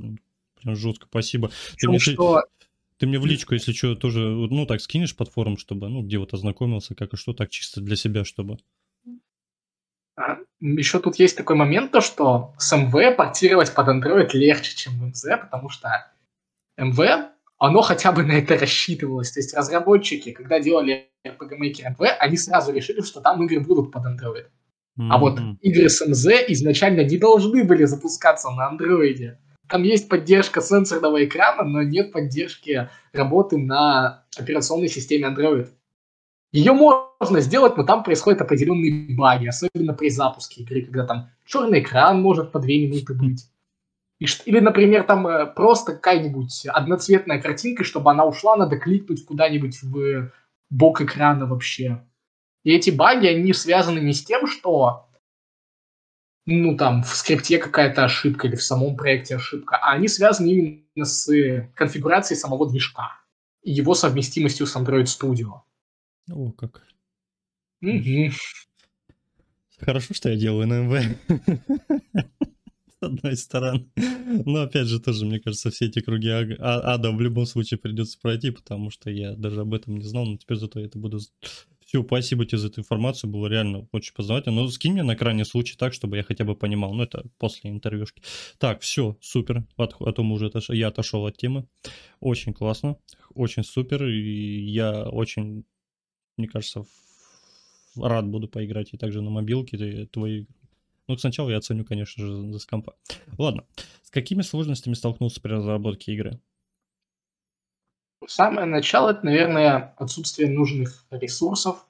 Прям 0.61 0.77
жестко, 0.77 1.07
спасибо. 1.09 1.51
Ты 1.79 1.89
мне, 1.89 1.99
что... 1.99 2.43
ты 2.99 3.07
мне 3.07 3.19
в 3.19 3.25
личку, 3.25 3.55
если 3.55 3.73
что, 3.73 3.95
тоже, 3.95 4.21
ну, 4.21 4.67
так 4.67 4.81
скинешь 4.81 5.17
под 5.17 5.29
форум, 5.29 5.57
чтобы, 5.57 5.89
ну, 5.89 6.03
где 6.03 6.19
вот 6.19 6.35
ознакомился, 6.35 6.95
как 6.95 7.15
и 7.15 7.17
что, 7.17 7.33
так 7.33 7.51
чисто 7.51 7.81
для 7.81 7.97
себя, 7.97 8.25
чтобы... 8.25 8.59
А, 10.17 10.39
еще 10.63 11.01
тут 11.01 11.17
есть 11.17 11.37
такой 11.37 11.57
момент, 11.57 11.91
то, 11.91 12.01
что 12.01 12.55
с 12.57 12.73
MV 12.73 13.17
портировать 13.17 13.75
под 13.75 13.89
Android 13.89 14.29
легче, 14.33 14.77
чем 14.77 14.93
в 14.95 15.05
MZ, 15.05 15.39
потому 15.39 15.69
что 15.69 16.07
MV 16.81 17.29
оно 17.59 17.81
хотя 17.81 18.11
бы 18.11 18.25
на 18.25 18.33
это 18.33 18.59
рассчитывалось. 18.59 19.31
То 19.31 19.39
есть 19.39 19.55
разработчики, 19.55 20.33
когда 20.33 20.59
делали 20.59 21.11
RPG 21.25 21.59
Maker 21.61 21.97
MV, 21.97 22.07
они 22.19 22.37
сразу 22.37 22.73
решили, 22.73 23.01
что 23.03 23.21
там 23.21 23.43
игры 23.45 23.61
будут 23.61 23.93
под 23.93 24.05
Android. 24.05 24.47
Mm-hmm. 24.99 25.09
А 25.11 25.19
вот 25.19 25.41
игры 25.61 25.89
с 25.89 26.03
MZ 26.05 26.47
изначально 26.49 27.03
не 27.05 27.19
должны 27.19 27.63
были 27.63 27.85
запускаться 27.85 28.51
на 28.51 28.73
Android. 28.73 29.37
Там 29.69 29.85
есть 29.85 30.09
поддержка 30.09 30.61
сенсорного 30.61 31.25
экрана, 31.25 31.63
но 31.63 31.83
нет 31.83 32.13
поддержки 32.13 32.91
работы 33.13 33.59
на 33.59 34.25
операционной 34.37 34.89
системе 34.89 35.29
Android. 35.29 35.69
Ее 36.53 36.73
можно 36.73 37.41
сделать, 37.41 37.77
но 37.77 37.85
там 37.85 38.05
происходят 38.05 38.43
определенные 38.43 39.17
баги, 39.17 39.47
особенно 39.47 39.95
при 39.95 40.11
запуске 40.11 40.63
игры, 40.63 40.83
когда 40.83 41.07
там 41.07 41.31
черный 41.47 41.81
экран 41.81 42.21
может 42.21 42.53
по 42.53 42.59
две 42.59 42.87
минуты 42.87 43.15
быть 43.15 43.49
или, 44.45 44.61
например, 44.61 45.05
там 45.05 45.27
э, 45.27 45.47
просто 45.47 45.93
какая-нибудь 45.93 46.67
одноцветная 46.67 47.41
картинка, 47.41 47.85
чтобы 47.85 48.11
она 48.11 48.25
ушла, 48.25 48.57
надо 48.57 48.79
кликнуть 48.79 49.25
куда-нибудь 49.25 49.83
в 49.83 50.31
бок 50.71 51.01
экрана 51.01 51.47
вообще. 51.47 52.05
И 52.65 52.73
эти 52.73 52.91
баги, 52.91 53.27
они 53.27 53.53
связаны 53.53 53.99
не 53.99 54.13
с 54.13 54.25
тем, 54.25 54.47
что 54.47 55.09
ну, 56.47 56.77
там, 56.77 57.03
в 57.03 57.09
скрипте 57.09 57.59
какая-то 57.59 58.05
ошибка 58.05 58.47
или 58.47 58.57
в 58.57 58.63
самом 58.63 58.97
проекте 58.97 59.37
ошибка, 59.37 59.77
а 59.77 59.93
они 59.93 60.09
связаны 60.09 60.49
именно 60.49 61.05
с 61.05 61.29
конфигурацией 61.75 62.39
самого 62.39 62.69
движка 62.69 63.21
и 63.63 63.71
его 63.71 63.95
совместимостью 63.95 64.67
с 64.67 64.77
Android 64.77 65.05
Studio. 65.05 65.63
О, 66.31 66.53
как. 66.53 66.87
Угу. 67.83 68.31
Хорошо, 69.79 70.15
что 70.15 70.31
я 70.31 70.37
делаю 70.37 70.69
на 70.69 70.83
МВ. 70.83 71.17
С 73.01 73.03
одной 73.03 73.37
стороны. 73.37 73.91
Но 74.47 74.63
опять 74.63 74.87
же, 74.87 75.01
тоже, 75.01 75.27
мне 75.27 75.41
кажется, 75.41 75.71
все 75.71 75.87
эти 75.87 76.01
круги 76.01 76.29
а, 76.29 76.95
ада 76.95 77.11
в 77.11 77.21
любом 77.21 77.47
случае 77.47 77.79
придется 77.79 78.19
пройти, 78.21 78.51
потому 78.51 78.91
что 78.91 79.11
я 79.11 79.35
даже 79.35 79.63
об 79.63 79.75
этом 79.75 79.97
не 79.97 80.05
знал, 80.05 80.25
но 80.25 80.37
теперь 80.37 80.59
зато 80.59 80.79
я 80.79 80.87
это 80.87 80.99
буду 80.99 81.19
все, 81.93 82.03
спасибо 82.03 82.47
тебе 82.47 82.57
за 82.57 82.69
эту 82.69 82.81
информацию, 82.81 83.29
было 83.29 83.49
реально 83.49 83.87
очень 83.93 84.15
познавательно. 84.15 84.63
Но 84.63 84.69
скинь 84.69 84.93
мне 84.93 85.03
на 85.03 85.15
крайний 85.15 85.45
случай 85.45 85.77
так, 85.77 85.93
чтобы 85.93 86.17
я 86.17 86.23
хотя 86.23 86.43
бы 86.43 86.57
понимал. 86.57 86.95
Ну, 86.95 87.03
это 87.03 87.25
после 87.37 87.71
интервьюшки. 87.71 88.23
Так, 88.57 88.81
все, 88.81 89.19
супер. 89.21 89.67
От, 89.77 89.97
а 90.01 90.13
то 90.13 90.23
мы 90.23 90.37
уже 90.37 90.47
отош... 90.47 90.71
я 90.71 90.89
отошел 90.89 91.27
от 91.27 91.37
темы. 91.37 91.67
Очень 92.19 92.55
классно, 92.55 92.97
очень 93.35 93.63
супер. 93.63 94.07
И 94.07 94.71
я 94.71 95.03
очень, 95.03 95.65
мне 96.37 96.49
кажется, 96.49 96.85
рад 97.97 98.27
буду 98.27 98.49
поиграть 98.49 98.93
и 98.93 98.99
также 98.99 99.21
на 99.23 99.31
мобилке 99.31 100.07
твои 100.07 100.47
ну, 101.09 101.17
сначала 101.17 101.51
я 101.51 101.59
оценю, 101.59 101.85
конечно 101.85 102.25
же, 102.25 102.53
за 102.53 102.67
компа. 102.67 102.95
Ладно. 103.37 103.65
С 104.03 104.11
какими 104.11 104.43
сложностями 104.43 104.95
столкнулся 104.95 105.41
при 105.41 105.53
разработке 105.53 106.13
игры? 106.13 106.41
Самое 108.27 108.67
начало 108.67 109.11
это, 109.11 109.27
наверное, 109.27 109.95
отсутствие 109.99 110.49
нужных 110.49 111.05
ресурсов, 111.11 111.85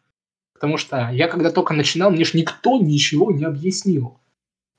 потому 0.54 0.78
что 0.78 1.10
я 1.10 1.28
когда 1.28 1.50
только 1.50 1.74
начинал, 1.74 2.10
мне 2.10 2.24
же 2.24 2.38
никто 2.38 2.78
ничего 2.78 3.30
не 3.30 3.44
объяснил. 3.44 4.18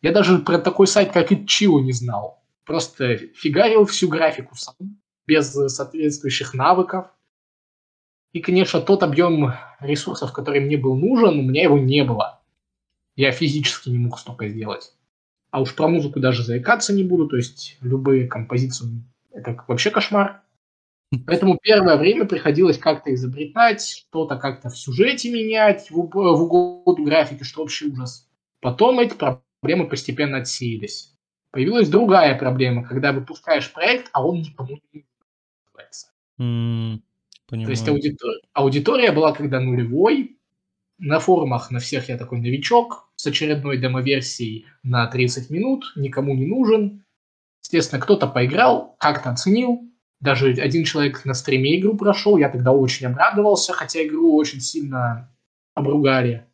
Я 0.01 0.11
даже 0.11 0.39
про 0.39 0.57
такой 0.57 0.87
сайт, 0.87 1.11
как 1.11 1.31
Itch.io 1.31 1.79
не 1.81 1.93
знал. 1.93 2.43
Просто 2.65 3.17
фигарил 3.17 3.85
всю 3.85 4.09
графику 4.09 4.55
сам, 4.55 4.75
без 5.27 5.51
соответствующих 5.51 6.53
навыков. 6.53 7.07
И, 8.33 8.41
конечно, 8.41 8.81
тот 8.81 9.03
объем 9.03 9.53
ресурсов, 9.79 10.33
который 10.33 10.59
мне 10.59 10.77
был 10.77 10.95
нужен, 10.95 11.39
у 11.39 11.43
меня 11.43 11.63
его 11.63 11.77
не 11.77 12.03
было. 12.03 12.41
Я 13.15 13.31
физически 13.31 13.89
не 13.89 13.99
мог 13.99 14.19
столько 14.19 14.49
сделать. 14.49 14.93
А 15.51 15.61
уж 15.61 15.75
про 15.75 15.87
музыку 15.87 16.19
даже 16.19 16.43
заикаться 16.43 16.93
не 16.93 17.03
буду, 17.03 17.27
то 17.27 17.35
есть 17.37 17.77
любые 17.81 18.27
композиции 18.27 18.87
это 19.31 19.63
вообще 19.67 19.91
кошмар. 19.91 20.41
Поэтому 21.27 21.59
первое 21.61 21.95
время 21.97 22.25
приходилось 22.25 22.79
как-то 22.79 23.13
изобретать, 23.13 23.85
что-то 23.85 24.37
как-то 24.37 24.69
в 24.69 24.77
сюжете 24.77 25.31
менять 25.31 25.91
в, 25.91 25.93
в 25.93 26.41
угоду 26.41 27.03
графики, 27.03 27.43
что 27.43 27.61
вообще 27.61 27.85
ужас. 27.85 28.27
Потом 28.61 28.99
эти 28.99 29.13
проблемы 29.13 29.87
постепенно 29.87 30.37
отсеялись. 30.37 31.13
Появилась 31.51 31.89
другая 31.89 32.35
проблема, 32.37 32.83
когда 32.83 33.11
выпускаешь 33.11 33.71
проект, 33.71 34.09
а 34.11 34.25
он 34.25 34.37
никому 34.37 34.79
не 34.91 35.05
называется. 35.67 36.07
Mm, 36.39 37.01
То 37.49 37.55
есть 37.55 37.87
аудитория, 37.87 38.41
аудитория 38.53 39.11
была 39.11 39.33
когда 39.33 39.59
нулевой. 39.59 40.37
На 40.99 41.19
форумах 41.19 41.71
на 41.71 41.79
всех 41.79 42.09
я 42.09 42.17
такой 42.17 42.39
новичок 42.39 43.09
с 43.15 43.25
очередной 43.27 43.77
демо-версией 43.77 44.67
на 44.83 45.07
30 45.07 45.49
минут, 45.49 45.91
никому 45.95 46.35
не 46.35 46.45
нужен. 46.45 47.03
Естественно, 47.61 48.01
кто-то 48.01 48.27
поиграл, 48.27 48.95
как-то 48.99 49.31
оценил, 49.31 49.81
даже 50.23 50.51
один 50.51 50.85
человек 50.85 51.25
на 51.25 51.33
стриме 51.33 51.77
игру 51.77 51.97
прошел, 51.97 52.37
я 52.37 52.47
тогда 52.47 52.71
очень 52.71 53.07
обрадовался, 53.07 53.73
хотя 53.73 54.05
игру 54.05 54.35
очень 54.35 54.61
сильно 54.61 55.29
обругали. 55.75 56.47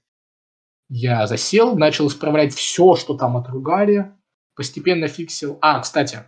Я 0.89 1.28
засел, 1.28 1.78
начал 1.78 2.08
исправлять 2.08 2.54
все, 2.54 2.95
что 2.95 3.15
там 3.15 3.38
отругали, 3.38 4.12
постепенно 4.56 5.08
фиксил. 5.08 5.60
А, 5.62 5.80
кстати, 5.82 6.23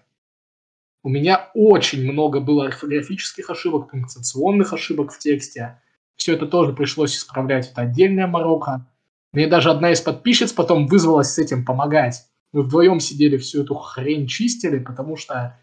у 1.04 1.10
меня 1.10 1.50
очень 1.54 2.04
много 2.10 2.40
было 2.40 2.66
орфографических 2.66 3.50
ошибок, 3.50 3.90
пунктуационных 3.90 4.74
ошибок 4.74 5.12
в 5.12 5.20
тексте. 5.20 5.82
Все 6.16 6.34
это 6.34 6.46
тоже 6.46 6.74
пришлось 6.74 7.18
исправлять, 7.18 7.72
это 7.72 7.82
отдельная 7.82 8.28
морока. 8.28 8.88
Мне 9.34 9.48
даже 9.48 9.72
одна 9.72 9.92
из 9.92 10.02
подписчиц 10.02 10.52
потом 10.52 10.88
вызвалась 10.88 11.34
с 11.34 11.40
этим 11.40 11.66
помогать. 11.66 12.26
Мы 12.54 12.64
вдвоем 12.64 13.00
сидели 13.00 13.38
всю 13.38 13.64
эту 13.64 13.76
хрень 13.76 14.28
чистили, 14.28 14.78
потому 14.78 15.16
что 15.16 15.58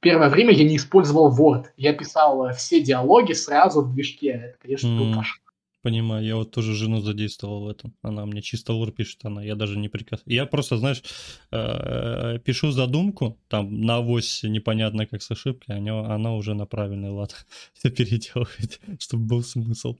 первое 0.00 0.28
время 0.28 0.52
я 0.52 0.64
не 0.64 0.76
использовал 0.76 1.34
Word. 1.34 1.66
Я 1.76 1.94
писал 1.94 2.46
э, 2.46 2.52
все 2.52 2.80
диалоги 2.80 3.32
сразу 3.32 3.80
в 3.80 3.92
движке. 3.92 4.28
Это, 4.28 4.58
конечно, 4.60 4.88
mm, 4.88 4.98
был 4.98 5.14
кошмар. 5.14 5.49
Понимаю, 5.82 6.24
я 6.26 6.36
вот 6.36 6.50
тоже 6.50 6.74
жену 6.74 7.00
задействовал 7.00 7.64
в 7.64 7.68
этом. 7.68 7.94
Она 8.02 8.26
мне 8.26 8.42
чисто 8.42 8.74
Word 8.74 8.92
пишет, 8.92 9.24
она, 9.24 9.42
я 9.42 9.54
даже 9.54 9.78
не 9.78 9.88
прикас. 9.88 10.20
Я 10.26 10.44
просто, 10.44 10.76
знаешь, 10.76 11.02
э, 11.50 12.38
пишу 12.44 12.70
задумку, 12.70 13.38
там 13.48 13.80
на 13.80 13.96
авось 13.96 14.42
непонятно 14.42 15.06
как 15.06 15.22
с 15.22 15.30
ошибкой, 15.30 15.76
а 15.76 16.14
она 16.14 16.34
уже 16.34 16.52
на 16.54 16.66
правильный 16.66 17.08
лад 17.08 17.46
все 17.72 17.90
переделывает, 17.90 18.78
чтобы 18.98 19.24
был 19.24 19.42
смысл. 19.42 19.96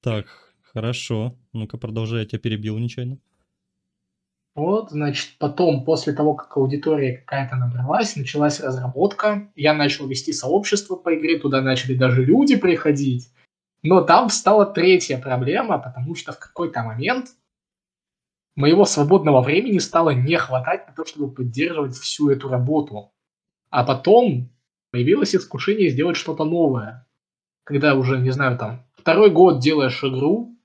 Так, 0.00 0.26
хорошо. 0.62 1.36
Ну-ка, 1.52 1.76
продолжай, 1.76 2.20
я 2.20 2.26
тебя 2.26 2.38
перебил 2.38 2.78
нечаянно. 2.78 3.18
Вот, 4.54 4.90
значит, 4.90 5.36
потом, 5.38 5.84
после 5.84 6.14
того, 6.14 6.34
как 6.34 6.56
аудитория 6.56 7.18
какая-то 7.18 7.56
набралась, 7.56 8.16
началась 8.16 8.58
разработка, 8.58 9.52
я 9.54 9.74
начал 9.74 10.08
вести 10.08 10.32
сообщество 10.32 10.96
по 10.96 11.14
игре, 11.14 11.38
туда 11.38 11.60
начали 11.60 11.94
даже 11.94 12.24
люди 12.24 12.56
приходить. 12.56 13.28
Но 13.82 14.02
там 14.02 14.28
встала 14.28 14.66
третья 14.66 15.18
проблема, 15.18 15.78
потому 15.78 16.14
что 16.14 16.32
в 16.32 16.38
какой-то 16.38 16.82
момент 16.82 17.28
моего 18.54 18.84
свободного 18.84 19.42
времени 19.42 19.78
стало 19.78 20.10
не 20.10 20.36
хватать 20.36 20.88
на 20.88 20.94
то, 20.94 21.04
чтобы 21.04 21.32
поддерживать 21.32 21.96
всю 21.96 22.30
эту 22.30 22.48
работу. 22.48 23.12
А 23.70 23.84
потом 23.84 24.50
появилось 24.90 25.34
искушение 25.34 25.90
сделать 25.90 26.16
что-то 26.16 26.44
новое. 26.44 27.06
Когда 27.64 27.94
уже, 27.94 28.18
не 28.18 28.30
знаю, 28.30 28.56
там, 28.58 28.84
второй 28.96 29.30
год 29.30 29.60
делаешь 29.60 30.02
игру, 30.02 30.56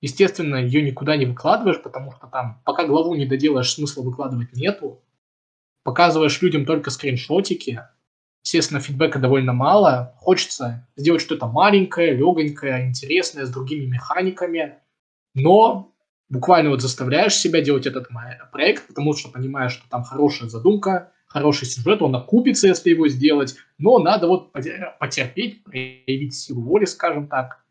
Естественно, 0.00 0.56
ее 0.56 0.82
никуда 0.82 1.16
не 1.16 1.26
выкладываешь, 1.26 1.82
потому 1.82 2.12
что 2.12 2.28
там, 2.28 2.62
пока 2.64 2.86
главу 2.86 3.14
не 3.14 3.26
доделаешь, 3.26 3.72
смысла 3.72 4.02
выкладывать 4.02 4.52
нету. 4.52 5.02
Показываешь 5.82 6.40
людям 6.40 6.64
только 6.66 6.90
скриншотики. 6.90 7.82
Естественно, 8.44 8.80
фидбэка 8.80 9.18
довольно 9.18 9.52
мало. 9.52 10.14
Хочется 10.16 10.88
сделать 10.96 11.20
что-то 11.20 11.46
маленькое, 11.46 12.14
легонькое, 12.14 12.86
интересное, 12.86 13.44
с 13.44 13.50
другими 13.50 13.86
механиками. 13.86 14.76
Но 15.34 15.92
буквально 16.28 16.70
вот 16.70 16.80
заставляешь 16.80 17.34
себя 17.34 17.60
делать 17.60 17.86
этот 17.86 18.08
проект, 18.52 18.86
потому 18.86 19.14
что 19.14 19.30
понимаешь, 19.30 19.72
что 19.72 19.88
там 19.88 20.02
хорошая 20.04 20.48
задумка, 20.48 21.12
хороший 21.26 21.66
сюжет, 21.66 22.00
он 22.02 22.14
окупится, 22.14 22.68
если 22.68 22.90
его 22.90 23.08
сделать, 23.08 23.56
но 23.76 23.98
надо 23.98 24.26
вот 24.26 24.52
потерпеть, 24.52 25.62
проявить 25.62 26.34
силу 26.34 26.62
воли, 26.62 26.86
скажем 26.86 27.28
так, 27.28 27.64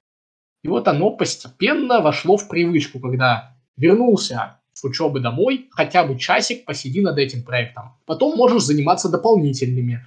и 0.64 0.68
вот 0.68 0.88
оно 0.88 1.12
постепенно 1.12 2.02
вошло 2.02 2.38
в 2.38 2.48
привычку, 2.48 3.00
когда 3.00 3.56
вернулся 3.78 4.60
с 4.74 4.84
учебы 4.84 5.20
домой, 5.20 5.70
хотя 5.72 6.04
бы 6.04 6.18
часик 6.20 6.66
посиди 6.66 7.02
над 7.02 7.18
этим 7.18 7.44
проектом. 7.44 7.94
Потом 8.06 8.36
можешь 8.38 8.64
заниматься 8.64 9.10
дополнительными. 9.10 10.06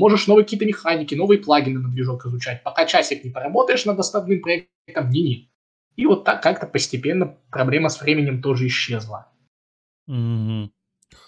Можешь 0.00 0.26
новые 0.26 0.44
какие-то 0.44 0.64
механики, 0.64 1.14
новые 1.14 1.38
плагины 1.38 1.78
на 1.78 1.90
движок 1.90 2.24
изучать. 2.24 2.62
Пока 2.62 2.86
часик 2.86 3.22
не 3.22 3.30
поработаешь 3.30 3.84
над 3.84 3.98
основным 3.98 4.40
проектом, 4.40 5.10
не 5.10 5.22
не. 5.22 5.50
И 5.96 6.06
вот 6.06 6.24
так 6.24 6.42
как-то 6.42 6.66
постепенно 6.66 7.36
проблема 7.50 7.90
с 7.90 8.00
временем 8.00 8.40
тоже 8.40 8.66
исчезла. 8.66 9.30
Угу. 10.06 10.70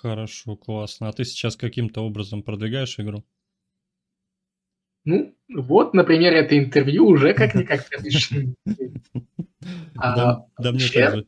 Хорошо, 0.01 0.57
классно. 0.57 1.09
А 1.09 1.13
ты 1.13 1.25
сейчас 1.27 1.57
каким-то 1.57 2.01
образом 2.01 2.43
продвигаешь 2.43 2.99
игру? 2.99 3.25
Ну, 5.05 5.35
вот, 5.51 5.93
например, 5.93 6.33
это 6.33 6.59
интервью 6.59 7.09
уже 7.09 7.35
как-никак. 7.35 7.85
Да, 9.95 10.47
да 10.59 10.73
мне 10.73 10.89
тоже. 10.89 11.27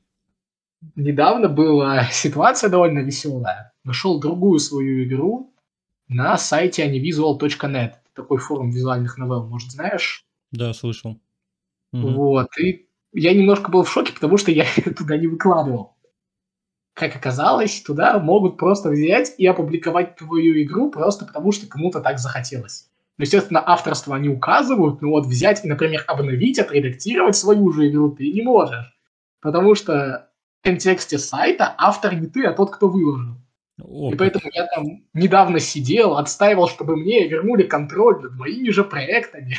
Недавно 0.96 1.48
была 1.48 2.04
ситуация 2.10 2.70
довольно 2.70 3.00
веселая. 3.00 3.72
Нашел 3.84 4.18
другую 4.18 4.58
свою 4.58 5.04
игру 5.04 5.53
на 6.08 6.36
сайте 6.36 6.86
anivisual.net. 6.86 7.94
Такой 8.14 8.38
форум 8.38 8.70
визуальных 8.70 9.18
новелл, 9.18 9.46
может, 9.46 9.70
знаешь? 9.70 10.24
Да, 10.52 10.72
слышал. 10.72 11.20
Вот, 11.92 12.48
и 12.58 12.88
я 13.12 13.32
немножко 13.32 13.70
был 13.70 13.84
в 13.84 13.90
шоке, 13.90 14.12
потому 14.12 14.36
что 14.36 14.50
я 14.50 14.66
туда 14.96 15.16
не 15.16 15.26
выкладывал. 15.26 15.96
Как 16.94 17.16
оказалось, 17.16 17.82
туда 17.82 18.18
могут 18.18 18.56
просто 18.56 18.88
взять 18.88 19.34
и 19.38 19.46
опубликовать 19.46 20.16
твою 20.16 20.62
игру 20.62 20.90
просто 20.90 21.24
потому, 21.24 21.52
что 21.52 21.66
кому-то 21.66 22.00
так 22.00 22.18
захотелось. 22.18 22.88
Ну, 23.16 23.22
естественно, 23.22 23.62
авторство 23.64 24.16
они 24.16 24.28
указывают, 24.28 25.00
но 25.00 25.10
вот 25.10 25.26
взять 25.26 25.64
и, 25.64 25.68
например, 25.68 26.04
обновить, 26.08 26.58
отредактировать 26.58 27.36
свою 27.36 27.70
же 27.72 27.88
игру 27.88 28.10
ты 28.10 28.32
не 28.32 28.42
можешь. 28.42 28.96
Потому 29.40 29.74
что 29.74 30.30
в 30.60 30.64
контексте 30.64 31.18
сайта 31.18 31.74
автор 31.78 32.14
не 32.14 32.26
ты, 32.26 32.44
а 32.44 32.52
тот, 32.52 32.70
кто 32.72 32.88
выложил. 32.88 33.36
О, 33.82 34.12
и 34.12 34.16
поэтому 34.16 34.50
я 34.52 34.66
там 34.66 35.04
недавно 35.14 35.58
сидел, 35.58 36.16
отстаивал, 36.16 36.68
чтобы 36.68 36.96
мне 36.96 37.26
вернули 37.26 37.64
контроль 37.64 38.22
над 38.22 38.34
моими 38.34 38.70
же 38.70 38.84
проектами. 38.84 39.56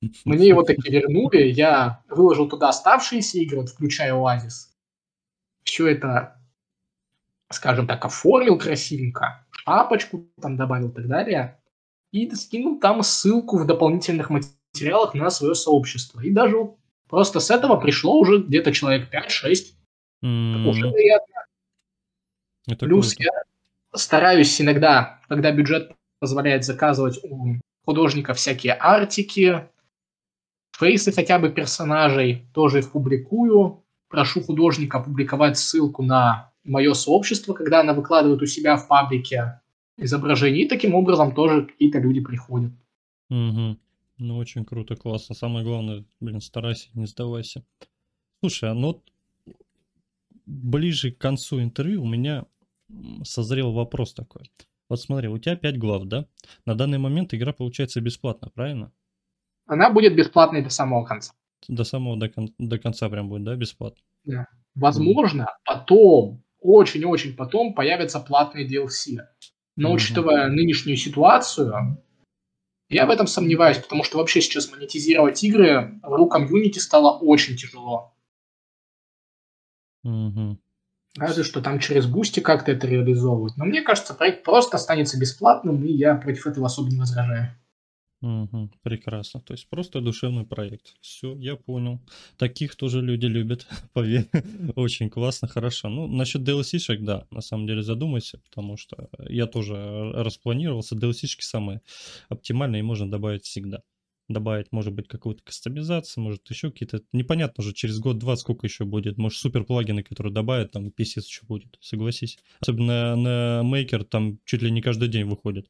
Мне 0.24 0.48
его 0.48 0.62
таки 0.62 0.90
вернули, 0.90 1.48
я 1.48 2.02
выложил 2.08 2.48
туда 2.48 2.68
оставшиеся 2.68 3.38
игры, 3.38 3.60
вот, 3.60 3.70
включая 3.70 4.12
Оазис. 4.12 4.70
Все 5.64 5.88
это, 5.88 6.38
скажем 7.50 7.86
так, 7.86 8.04
оформил 8.04 8.58
красивенько, 8.58 9.46
шапочку 9.50 10.28
там 10.40 10.56
добавил 10.56 10.90
и 10.90 10.94
так 10.94 11.08
далее. 11.08 11.60
И 12.12 12.30
скинул 12.34 12.78
там 12.78 13.02
ссылку 13.02 13.58
в 13.58 13.66
дополнительных 13.66 14.30
материалах 14.30 15.14
на 15.14 15.30
свое 15.30 15.54
сообщество. 15.54 16.20
И 16.20 16.30
даже 16.30 16.56
просто 17.08 17.40
с 17.40 17.50
этого 17.50 17.76
пришло 17.76 18.18
уже 18.18 18.42
где-то 18.42 18.72
человек 18.72 19.12
5-6. 19.12 19.74
Mm-hmm. 20.24 20.68
Уже 20.68 20.90
приятно. 20.92 21.46
Это 22.68 22.84
Плюс 22.84 23.14
круто. 23.14 23.24
я 23.24 23.42
стараюсь 23.94 24.60
иногда, 24.60 25.20
когда 25.28 25.52
бюджет 25.52 25.92
позволяет 26.18 26.64
заказывать 26.64 27.20
у 27.22 27.56
художников 27.84 28.36
всякие 28.36 28.74
артики, 28.74 29.68
фейсы 30.76 31.12
хотя 31.12 31.38
бы 31.38 31.50
персонажей, 31.50 32.46
тоже 32.52 32.80
их 32.80 32.92
публикую. 32.92 33.82
Прошу 34.08 34.40
художника 34.40 35.00
публиковать 35.00 35.58
ссылку 35.58 36.02
на 36.02 36.52
мое 36.64 36.94
сообщество, 36.94 37.54
когда 37.54 37.80
она 37.80 37.92
выкладывает 37.92 38.42
у 38.42 38.46
себя 38.46 38.76
в 38.76 38.86
паблике 38.88 39.60
изображение, 39.96 40.64
и 40.64 40.68
таким 40.68 40.94
образом 40.94 41.34
тоже 41.34 41.66
какие-то 41.66 41.98
люди 41.98 42.20
приходят. 42.20 42.72
Угу. 43.30 43.78
Ну, 44.18 44.36
очень 44.36 44.64
круто, 44.64 44.94
классно. 44.96 45.34
Самое 45.34 45.64
главное, 45.64 46.04
блин, 46.20 46.40
старайся, 46.40 46.88
не 46.94 47.06
сдавайся. 47.06 47.64
Слушай, 48.40 48.70
а 48.70 48.74
ну 48.74 49.02
ближе 50.46 51.10
к 51.10 51.18
концу 51.18 51.60
интервью 51.60 52.02
у 52.02 52.06
меня 52.06 52.46
созрел 53.24 53.72
вопрос 53.72 54.14
такой. 54.14 54.50
Вот 54.88 55.00
смотри, 55.00 55.28
у 55.28 55.38
тебя 55.38 55.56
5 55.56 55.78
глав, 55.78 56.04
да? 56.04 56.26
На 56.64 56.74
данный 56.74 56.98
момент 56.98 57.34
игра 57.34 57.52
получается 57.52 58.00
бесплатно, 58.00 58.50
правильно? 58.54 58.92
Она 59.66 59.90
будет 59.90 60.14
бесплатной 60.14 60.62
до 60.62 60.70
самого 60.70 61.04
конца. 61.04 61.32
До 61.68 61.84
самого, 61.84 62.16
до, 62.16 62.28
кон- 62.28 62.54
до 62.58 62.78
конца 62.78 63.08
прям 63.08 63.28
будет, 63.28 63.44
да, 63.44 63.56
бесплатно? 63.56 64.00
Да. 64.24 64.46
Возможно, 64.74 65.42
mm. 65.42 65.46
потом, 65.64 66.44
очень-очень 66.60 67.34
потом 67.34 67.74
появятся 67.74 68.20
платные 68.20 68.68
DLC. 68.68 69.18
Но 69.74 69.90
mm-hmm. 69.90 69.94
учитывая 69.94 70.48
нынешнюю 70.48 70.96
ситуацию, 70.96 72.02
я 72.88 73.06
в 73.06 73.10
этом 73.10 73.26
сомневаюсь, 73.26 73.78
потому 73.78 74.04
что 74.04 74.18
вообще 74.18 74.40
сейчас 74.40 74.70
монетизировать 74.70 75.42
игры 75.42 75.98
в 76.02 76.14
ру 76.14 76.28
комьюнити 76.28 76.78
стало 76.78 77.18
очень 77.18 77.56
тяжело. 77.56 78.14
Mm-hmm. 80.06 80.56
Разве 81.16 81.44
что 81.44 81.62
там 81.62 81.78
через 81.78 82.06
Boosty 82.06 82.40
как-то 82.40 82.72
это 82.72 82.86
реализовывают. 82.86 83.56
Но 83.56 83.64
мне 83.64 83.82
кажется, 83.82 84.14
проект 84.14 84.44
просто 84.44 84.76
останется 84.76 85.18
бесплатным, 85.18 85.84
и 85.84 85.92
я 85.92 86.14
против 86.14 86.46
этого 86.46 86.66
особо 86.66 86.90
не 86.90 86.98
возражаю. 86.98 87.50
Угу, 88.22 88.70
прекрасно. 88.82 89.40
То 89.40 89.52
есть 89.52 89.68
просто 89.68 90.00
душевный 90.00 90.44
проект. 90.44 90.96
Все, 91.00 91.36
я 91.36 91.54
понял. 91.56 92.00
Таких 92.38 92.74
тоже 92.74 93.00
люди 93.02 93.26
любят, 93.26 93.66
поверь. 93.92 94.28
Очень 94.74 95.10
классно, 95.10 95.48
хорошо. 95.48 95.88
Ну, 95.88 96.06
насчет 96.06 96.42
DLC 96.42 96.62
-шек, 96.62 97.02
да, 97.02 97.26
на 97.30 97.40
самом 97.40 97.66
деле 97.66 97.82
задумайся, 97.82 98.38
потому 98.38 98.76
что 98.76 99.08
я 99.28 99.46
тоже 99.46 99.74
распланировался. 100.14 100.96
DLC 100.96 101.13
-шки 101.13 101.42
самые 101.42 101.82
оптимальные, 102.28 102.82
можно 102.82 103.10
добавить 103.10 103.44
всегда 103.44 103.82
добавить, 104.28 104.72
может 104.72 104.92
быть, 104.92 105.08
какую-то 105.08 105.42
кастомизацию, 105.42 106.24
может, 106.24 106.48
еще 106.50 106.70
какие-то... 106.70 107.02
Непонятно 107.12 107.62
уже 107.62 107.72
через 107.72 107.98
год-два 107.98 108.36
сколько 108.36 108.66
еще 108.66 108.84
будет. 108.84 109.18
Может, 109.18 109.38
супер 109.38 109.64
плагины, 109.64 110.02
которые 110.02 110.32
добавят, 110.32 110.72
там, 110.72 110.90
писец 110.90 111.26
еще 111.26 111.42
будет, 111.46 111.78
согласись. 111.80 112.38
Особенно 112.60 113.16
на 113.16 113.62
Maker 113.64 114.04
там 114.04 114.38
чуть 114.44 114.62
ли 114.62 114.70
не 114.70 114.82
каждый 114.82 115.08
день 115.08 115.24
выходит. 115.24 115.68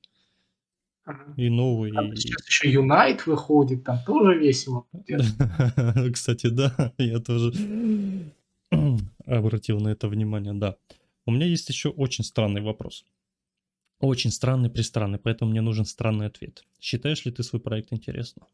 Ага. 1.05 1.35
И 1.37 1.49
новый. 1.49 1.93
Там 1.93 2.13
и... 2.13 2.17
сейчас 2.17 2.47
еще 2.47 2.73
Unite 2.73 3.21
выходит, 3.27 3.85
там 3.85 3.99
тоже 4.05 4.39
весело. 4.39 4.87
Кстати, 6.13 6.49
да, 6.49 6.93
я 6.99 7.21
тоже 7.21 7.53
обратил 9.27 9.81
на 9.81 9.89
это 9.89 10.09
внимание, 10.09 10.55
да. 10.55 10.77
У 11.25 11.31
меня 11.31 11.47
есть 11.47 11.69
еще 11.69 11.91
очень 11.91 12.25
странный 12.25 12.61
вопрос. 12.61 13.05
Очень 14.01 14.31
странный, 14.31 14.71
пристранный, 14.71 15.19
поэтому 15.19 15.51
мне 15.51 15.63
нужен 15.63 15.85
странный 15.85 16.27
ответ. 16.27 16.65
Считаешь 16.81 17.25
ли 17.25 17.33
ты 17.33 17.43
свой 17.43 17.61
проект 17.61 17.93
интересным? 17.93 18.47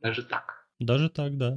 Даже 0.00 0.22
так. 0.22 0.68
Даже 0.78 1.08
так, 1.08 1.36
да. 1.36 1.54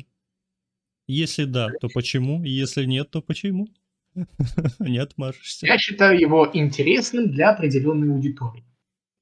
Если 1.05 1.45
да, 1.45 1.69
то 1.79 1.87
почему? 1.93 2.43
Если 2.43 2.85
нет, 2.85 3.11
то 3.11 3.21
почему? 3.21 3.67
Не 4.79 4.97
отмажешься. 4.97 5.67
Я 5.67 5.77
считаю 5.77 6.19
его 6.19 6.49
интересным 6.51 7.29
для 7.29 7.51
определенной 7.51 8.13
аудитории. 8.13 8.65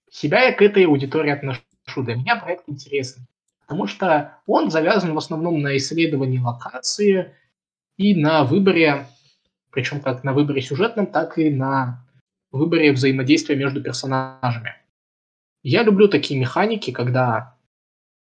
Себя 0.10 0.46
я 0.46 0.54
к 0.54 0.62
этой 0.62 0.86
аудитории 0.86 1.32
отношу. 1.32 1.62
Для 1.98 2.16
меня 2.16 2.38
проект 2.38 2.68
интересный. 2.68 3.26
Потому 3.62 3.88
что 3.88 4.40
он 4.46 4.72
завязан 4.72 5.14
в 5.14 5.18
основном 5.18 5.62
на 5.62 5.76
исследовании 5.76 6.40
локации 6.40 7.36
и 7.98 8.16
на 8.16 8.44
выборе, 8.44 9.08
причем 9.72 10.00
как 10.00 10.24
на 10.24 10.34
выборе 10.34 10.62
сюжетном, 10.62 11.08
так 11.08 11.38
и 11.38 11.50
на 11.50 12.05
выборе 12.58 12.92
взаимодействия 12.92 13.56
между 13.56 13.82
персонажами. 13.82 14.76
Я 15.64 15.84
люблю 15.84 16.08
такие 16.08 16.40
механики, 16.40 16.92
когда 16.92 17.58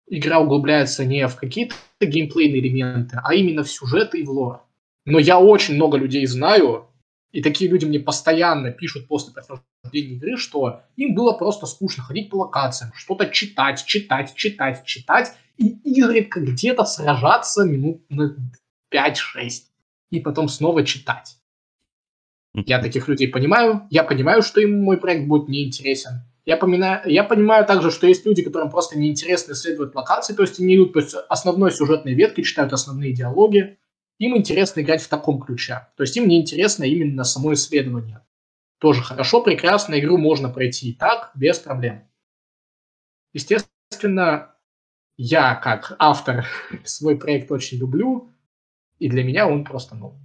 игра 0.07 0.39
углубляется 0.39 1.05
не 1.05 1.27
в 1.27 1.37
какие-то 1.37 1.75
геймплейные 2.01 2.61
элементы, 2.61 3.19
а 3.23 3.35
именно 3.35 3.63
в 3.63 3.71
сюжет 3.71 4.15
и 4.15 4.23
в 4.23 4.31
лор. 4.31 4.63
Но 5.05 5.19
я 5.19 5.41
очень 5.41 5.75
много 5.75 5.97
людей 5.97 6.27
знаю, 6.27 6.89
и 7.33 7.43
такие 7.43 7.71
люди 7.71 7.87
мне 7.87 7.99
постоянно 7.99 8.71
пишут 8.71 9.09
после 9.09 9.33
прохождения 9.33 10.17
игры, 10.17 10.37
что 10.37 10.83
им 10.97 11.15
было 11.15 11.33
просто 11.33 11.67
скучно 11.67 12.03
ходить 12.03 12.31
по 12.31 12.37
локациям, 12.37 12.93
что-то 12.95 13.27
читать, 13.27 13.85
читать, 13.85 14.35
читать, 14.35 14.85
читать, 14.85 15.33
и 15.57 15.69
изредка 15.85 16.41
где-то 16.41 16.85
сражаться 16.85 17.65
минут 17.65 18.03
на 18.11 18.37
5-6, 18.93 19.17
и 20.11 20.21
потом 20.21 20.49
снова 20.49 20.85
читать. 20.85 21.39
Я 22.55 22.81
таких 22.81 23.09
людей 23.09 23.29
понимаю. 23.29 23.87
Я 23.91 24.05
понимаю, 24.05 24.43
что 24.43 24.61
им 24.61 24.83
мой 24.83 24.99
проект 24.99 25.27
будет 25.27 25.49
неинтересен. 25.49 26.23
Я, 26.45 26.57
поминаю, 26.57 27.09
я 27.09 27.25
понимаю 27.25 27.65
также, 27.65 27.91
что 27.91 28.07
есть 28.07 28.27
люди, 28.27 28.43
которым 28.43 28.69
просто 28.71 28.99
неинтересно 28.99 29.53
исследовать 29.53 29.95
локации, 29.95 30.35
то 30.35 30.43
есть 30.43 30.59
они 30.59 30.75
идут 30.75 30.93
по 30.93 31.01
основной 31.29 31.71
сюжетной 31.71 32.15
ветке, 32.15 32.43
читают 32.43 32.73
основные 32.73 33.13
диалоги. 33.13 33.79
Им 34.19 34.37
интересно 34.37 34.81
играть 34.81 35.03
в 35.03 35.09
таком 35.09 35.41
ключе. 35.41 35.87
То 35.97 36.03
есть 36.03 36.17
им 36.17 36.29
неинтересно 36.29 36.85
именно 36.85 37.25
само 37.25 37.55
исследование. 37.55 38.23
Тоже 38.79 39.03
хорошо, 39.03 39.41
прекрасно, 39.41 39.99
игру 39.99 40.19
можно 40.19 40.49
пройти 40.49 40.91
и 40.91 40.95
так, 40.95 41.31
без 41.35 41.59
проблем. 41.61 42.09
Естественно, 43.33 44.57
я 45.17 45.55
как 45.55 45.95
автор 45.99 46.47
свой 46.85 47.17
проект 47.17 47.51
очень 47.53 47.79
люблю, 47.79 48.35
и 48.99 49.09
для 49.09 49.23
меня 49.23 49.49
он 49.49 49.65
просто, 49.65 49.95
ну, 49.95 50.22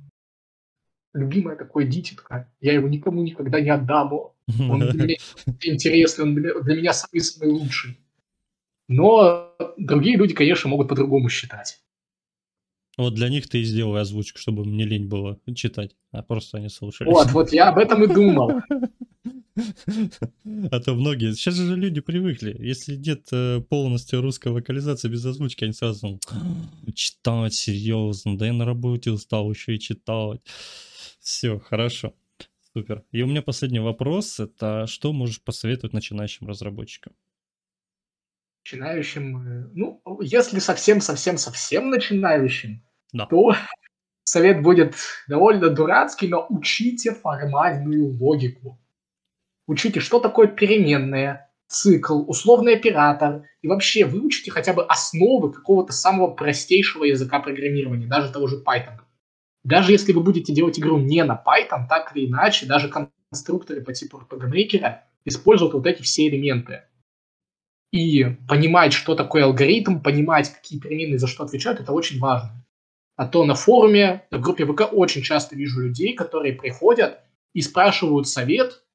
любимое 1.14 1.56
такое 1.56 1.86
дитятка. 1.86 2.52
Я 2.62 2.74
его 2.74 2.88
никому 2.88 3.24
никогда 3.24 3.60
не 3.60 3.70
отдам. 3.70 4.14
Он 4.14 4.80
для 4.80 5.04
меня 5.04 5.16
интересный, 5.62 6.24
он 6.24 6.36
для, 6.36 6.76
меня 6.76 6.94
самый, 6.94 7.20
самый 7.20 7.52
лучший. 7.52 7.98
Но 8.88 9.54
другие 9.78 10.18
люди, 10.18 10.34
конечно, 10.34 10.70
могут 10.70 10.88
по-другому 10.88 11.30
считать. 11.30 11.82
Вот 12.98 13.14
для 13.14 13.30
них 13.30 13.48
ты 13.48 13.62
и 13.62 13.64
сделал 13.64 13.96
озвучку, 13.96 14.40
чтобы 14.40 14.66
мне 14.66 14.86
лень 14.86 15.08
было 15.08 15.40
читать, 15.54 15.96
а 16.12 16.24
просто 16.24 16.58
они 16.58 16.70
слушали. 16.70 17.10
Вот, 17.10 17.32
вот 17.32 17.52
я 17.52 17.70
об 17.70 17.78
этом 17.78 18.04
и 18.04 18.08
думал. 18.08 18.62
А 20.72 20.80
то 20.80 20.94
многие... 20.94 21.34
Сейчас 21.34 21.56
же 21.56 21.76
люди 21.76 22.00
привыкли. 22.00 22.56
Если 22.60 22.96
нет 22.96 23.28
э, 23.32 23.60
полностью 23.68 24.22
русской 24.22 24.52
вокализации 24.52 25.10
без 25.10 25.26
озвучки, 25.26 25.64
они 25.64 25.74
сразу 25.74 26.20
читать 26.94 27.56
серьезно. 27.56 28.38
Да 28.38 28.46
я 28.46 28.54
на 28.54 28.66
работе 28.66 29.10
устал 29.10 29.52
еще 29.52 29.76
и 29.76 29.80
читать. 29.80 30.42
Все, 31.28 31.60
хорошо. 31.60 32.14
Супер. 32.74 33.04
И 33.12 33.22
у 33.22 33.28
меня 33.28 33.42
последний 33.42 33.82
вопрос. 33.82 34.40
Это 34.40 34.88
что 34.88 35.12
можешь 35.12 35.44
посоветовать 35.44 35.92
начинающим 35.92 36.48
разработчикам? 36.48 37.12
Начинающим, 38.64 39.38
э, 39.38 39.70
ну, 39.74 40.02
если 40.22 40.60
совсем-совсем-совсем 40.60 41.90
начинающим, 41.90 42.82
да. 43.12 43.26
то 43.26 43.54
совет 44.24 44.64
будет 44.64 44.96
довольно 45.28 45.70
дурацкий, 45.70 46.30
но 46.30 46.46
учите 46.50 47.12
формальную 47.12 48.18
логику. 48.18 48.80
Учите, 49.68 50.00
что 50.00 50.22
такое 50.22 50.48
переменная, 50.48 51.52
цикл, 51.68 52.24
условный 52.26 52.78
оператор, 52.78 53.44
и 53.62 53.68
вообще 53.68 54.06
выучите 54.06 54.50
хотя 54.50 54.72
бы 54.72 54.86
основы 54.86 55.52
какого-то 55.52 55.92
самого 55.92 56.34
простейшего 56.36 57.04
языка 57.04 57.40
программирования, 57.40 58.08
даже 58.08 58.32
того 58.32 58.48
же 58.48 58.64
Python. 58.66 59.02
Даже 59.68 59.92
если 59.92 60.14
вы 60.14 60.22
будете 60.22 60.54
делать 60.54 60.80
игру 60.80 60.98
не 60.98 61.22
на 61.26 61.34
Python, 61.34 61.88
так 61.90 62.16
или 62.16 62.26
иначе, 62.26 62.66
даже 62.66 62.90
конструкторы 62.90 63.82
по 63.82 63.92
типу 63.92 64.18
RPG 64.18 64.50
Maker 64.50 65.00
используют 65.26 65.74
вот 65.74 65.86
эти 65.86 66.02
все 66.04 66.30
элементы. 66.30 66.84
И 67.92 68.24
понимать, 68.48 68.94
что 68.94 69.14
такое 69.14 69.44
алгоритм, 69.44 70.00
понимать, 70.00 70.54
какие 70.54 70.80
переменные 70.80 71.20
за 71.20 71.28
что 71.28 71.44
отвечают, 71.44 71.82
это 71.82 71.92
очень 71.92 72.18
важно. 72.18 72.66
А 73.18 73.28
то 73.28 73.44
на 73.44 73.56
форуме, 73.56 74.26
в 74.32 74.40
группе 74.40 74.66
ВК 74.66 74.84
очень 74.90 75.22
часто 75.22 75.58
вижу 75.58 75.82
людей, 75.82 76.14
которые 76.14 76.54
приходят 76.54 77.20
и 77.54 77.62
спрашивают 77.62 78.30
совет, 78.30 78.86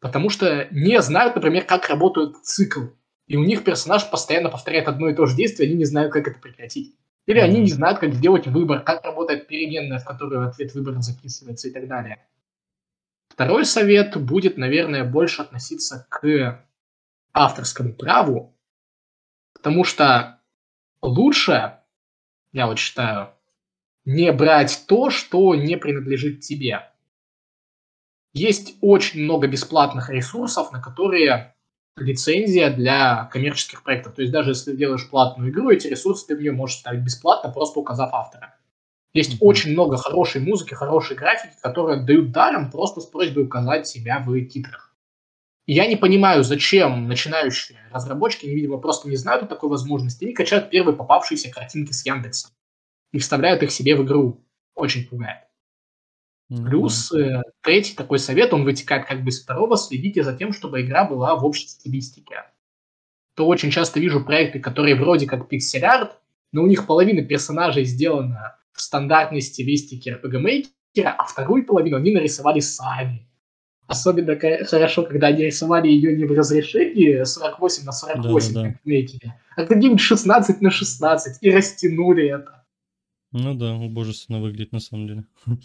потому 0.00 0.30
что 0.30 0.68
не 0.70 1.02
знают, 1.02 1.34
например, 1.34 1.64
как 1.64 1.90
работает 1.90 2.34
цикл. 2.44 2.84
И 3.26 3.36
у 3.36 3.44
них 3.44 3.62
персонаж 3.62 4.10
постоянно 4.10 4.48
повторяет 4.48 4.88
одно 4.88 5.10
и 5.10 5.14
то 5.14 5.26
же 5.26 5.36
действие, 5.36 5.68
они 5.68 5.76
не 5.76 5.84
знают, 5.84 6.14
как 6.14 6.28
это 6.28 6.40
прекратить. 6.40 6.94
Или 7.28 7.40
они 7.40 7.60
не 7.60 7.68
знают, 7.68 7.98
как 7.98 8.14
сделать 8.14 8.46
выбор, 8.46 8.82
как 8.82 9.04
работает 9.04 9.48
переменная, 9.48 9.98
в 9.98 10.04
которую 10.06 10.48
ответ 10.48 10.72
выбора 10.72 11.02
записывается 11.02 11.68
и 11.68 11.70
так 11.70 11.86
далее. 11.86 12.26
Второй 13.28 13.66
совет 13.66 14.16
будет, 14.16 14.56
наверное, 14.56 15.04
больше 15.04 15.42
относиться 15.42 16.06
к 16.08 16.64
авторскому 17.34 17.92
праву, 17.92 18.56
потому 19.52 19.84
что 19.84 20.40
лучше, 21.02 21.74
я 22.52 22.66
вот 22.66 22.78
считаю, 22.78 23.34
не 24.06 24.32
брать 24.32 24.86
то, 24.88 25.10
что 25.10 25.54
не 25.54 25.76
принадлежит 25.76 26.40
тебе. 26.40 26.90
Есть 28.32 28.78
очень 28.80 29.24
много 29.24 29.48
бесплатных 29.48 30.08
ресурсов, 30.08 30.72
на 30.72 30.80
которые 30.80 31.54
лицензия 32.02 32.70
для 32.70 33.24
коммерческих 33.32 33.82
проектов. 33.82 34.14
То 34.14 34.22
есть 34.22 34.32
даже 34.32 34.50
если 34.50 34.72
ты 34.72 34.76
делаешь 34.76 35.08
платную 35.08 35.50
игру, 35.50 35.70
эти 35.70 35.86
ресурсы 35.86 36.26
ты 36.26 36.36
в 36.36 36.40
нее 36.40 36.52
можешь 36.52 36.78
ставить 36.78 37.04
бесплатно, 37.04 37.50
просто 37.50 37.80
указав 37.80 38.12
автора. 38.12 38.54
Есть 39.14 39.34
mm-hmm. 39.34 39.38
очень 39.40 39.72
много 39.72 39.96
хорошей 39.96 40.40
музыки, 40.40 40.74
хорошей 40.74 41.16
графики, 41.16 41.54
которые 41.62 42.04
дают 42.04 42.30
даром 42.30 42.70
просто 42.70 43.00
с 43.00 43.06
просьбой 43.06 43.44
указать 43.44 43.86
себя 43.86 44.22
в 44.24 44.40
титрах. 44.46 44.94
И 45.66 45.74
я 45.74 45.86
не 45.86 45.96
понимаю, 45.96 46.44
зачем 46.44 47.08
начинающие 47.08 47.78
разработчики, 47.90 48.46
видимо, 48.46 48.78
просто 48.78 49.08
не 49.08 49.16
знают 49.16 49.42
о 49.42 49.46
такой 49.46 49.68
возможности, 49.68 50.24
они 50.24 50.32
качают 50.32 50.70
первые 50.70 50.96
попавшиеся 50.96 51.50
картинки 51.50 51.92
с 51.92 52.06
Яндекса 52.06 52.48
и 53.12 53.18
вставляют 53.18 53.62
их 53.62 53.70
себе 53.70 53.96
в 53.96 54.04
игру. 54.04 54.44
Очень 54.74 55.06
пугает. 55.06 55.47
Плюс 56.48 57.12
э, 57.12 57.42
третий 57.62 57.94
такой 57.94 58.18
совет, 58.18 58.54
он 58.54 58.64
вытекает 58.64 59.06
как 59.06 59.22
бы 59.22 59.28
из 59.28 59.42
второго, 59.42 59.76
следите 59.76 60.22
за 60.22 60.34
тем, 60.34 60.54
чтобы 60.54 60.80
игра 60.80 61.04
была 61.04 61.36
в 61.36 61.44
общей 61.44 61.68
стилистике. 61.68 62.44
То 63.34 63.46
очень 63.46 63.70
часто 63.70 64.00
вижу 64.00 64.24
проекты, 64.24 64.58
которые 64.58 64.94
вроде 64.94 65.26
как 65.26 65.48
пиксель-арт, 65.48 66.18
но 66.52 66.62
у 66.62 66.66
них 66.66 66.86
половина 66.86 67.22
персонажей 67.22 67.84
сделана 67.84 68.56
в 68.72 68.80
стандартной 68.80 69.42
стилистике 69.42 70.18
RPG-мейкера, 70.22 71.14
а 71.18 71.26
вторую 71.26 71.66
половину 71.66 71.98
они 71.98 72.12
нарисовали 72.12 72.60
сами. 72.60 73.28
Особенно 73.86 74.38
хорошо, 74.38 75.02
когда 75.02 75.28
они 75.28 75.44
рисовали 75.44 75.88
ее 75.88 76.16
не 76.16 76.24
в 76.24 76.32
разрешении 76.32 77.24
48 77.24 77.84
на 77.84 77.92
48, 77.92 78.54
да, 78.54 78.62
да, 78.62 78.68
как 79.54 79.70
в 79.70 79.72
а 79.72 79.74
где-нибудь 79.74 80.00
16 80.00 80.60
на 80.60 80.70
16, 80.70 81.38
и 81.42 81.50
растянули 81.50 82.28
это. 82.28 82.64
Ну 83.32 83.54
да, 83.54 83.74
убожественно 83.74 84.40
выглядит 84.40 84.72
на 84.72 84.80
самом 84.80 85.06
деле. 85.06 85.24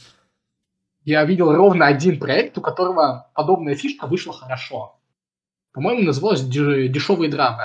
я 1.06 1.24
видел 1.26 1.54
ровно 1.54 1.86
один 1.86 2.20
проект, 2.20 2.58
у 2.58 2.62
которого 2.62 3.30
подобная 3.34 3.76
фишка 3.76 4.08
вышла 4.08 4.34
хорошо. 4.34 5.00
По-моему, 5.74 6.04
называлась 6.04 6.42
«Дешевые 6.42 7.30
драмы». 7.30 7.64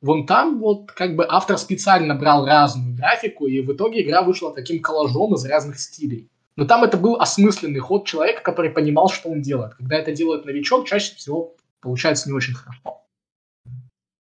Вон 0.00 0.26
там 0.26 0.58
вот 0.58 0.92
как 0.92 1.16
бы 1.16 1.26
автор 1.26 1.56
специально 1.56 2.14
брал 2.14 2.46
разную 2.46 2.94
графику, 2.94 3.46
и 3.46 3.60
в 3.62 3.72
итоге 3.72 4.02
игра 4.02 4.22
вышла 4.22 4.52
таким 4.52 4.82
коллажом 4.82 5.34
из 5.34 5.44
разных 5.46 5.78
стилей. 5.78 6.28
Но 6.56 6.66
там 6.66 6.84
это 6.84 6.96
был 6.96 7.16
осмысленный 7.16 7.80
ход 7.80 8.06
человека, 8.06 8.42
который 8.42 8.70
понимал, 8.70 9.08
что 9.08 9.30
он 9.30 9.40
делает. 9.40 9.74
Когда 9.74 9.96
это 9.96 10.12
делает 10.12 10.44
новичок, 10.44 10.86
чаще 10.86 11.14
всего 11.14 11.56
получается 11.80 12.28
не 12.28 12.34
очень 12.34 12.54
хорошо. 12.54 13.02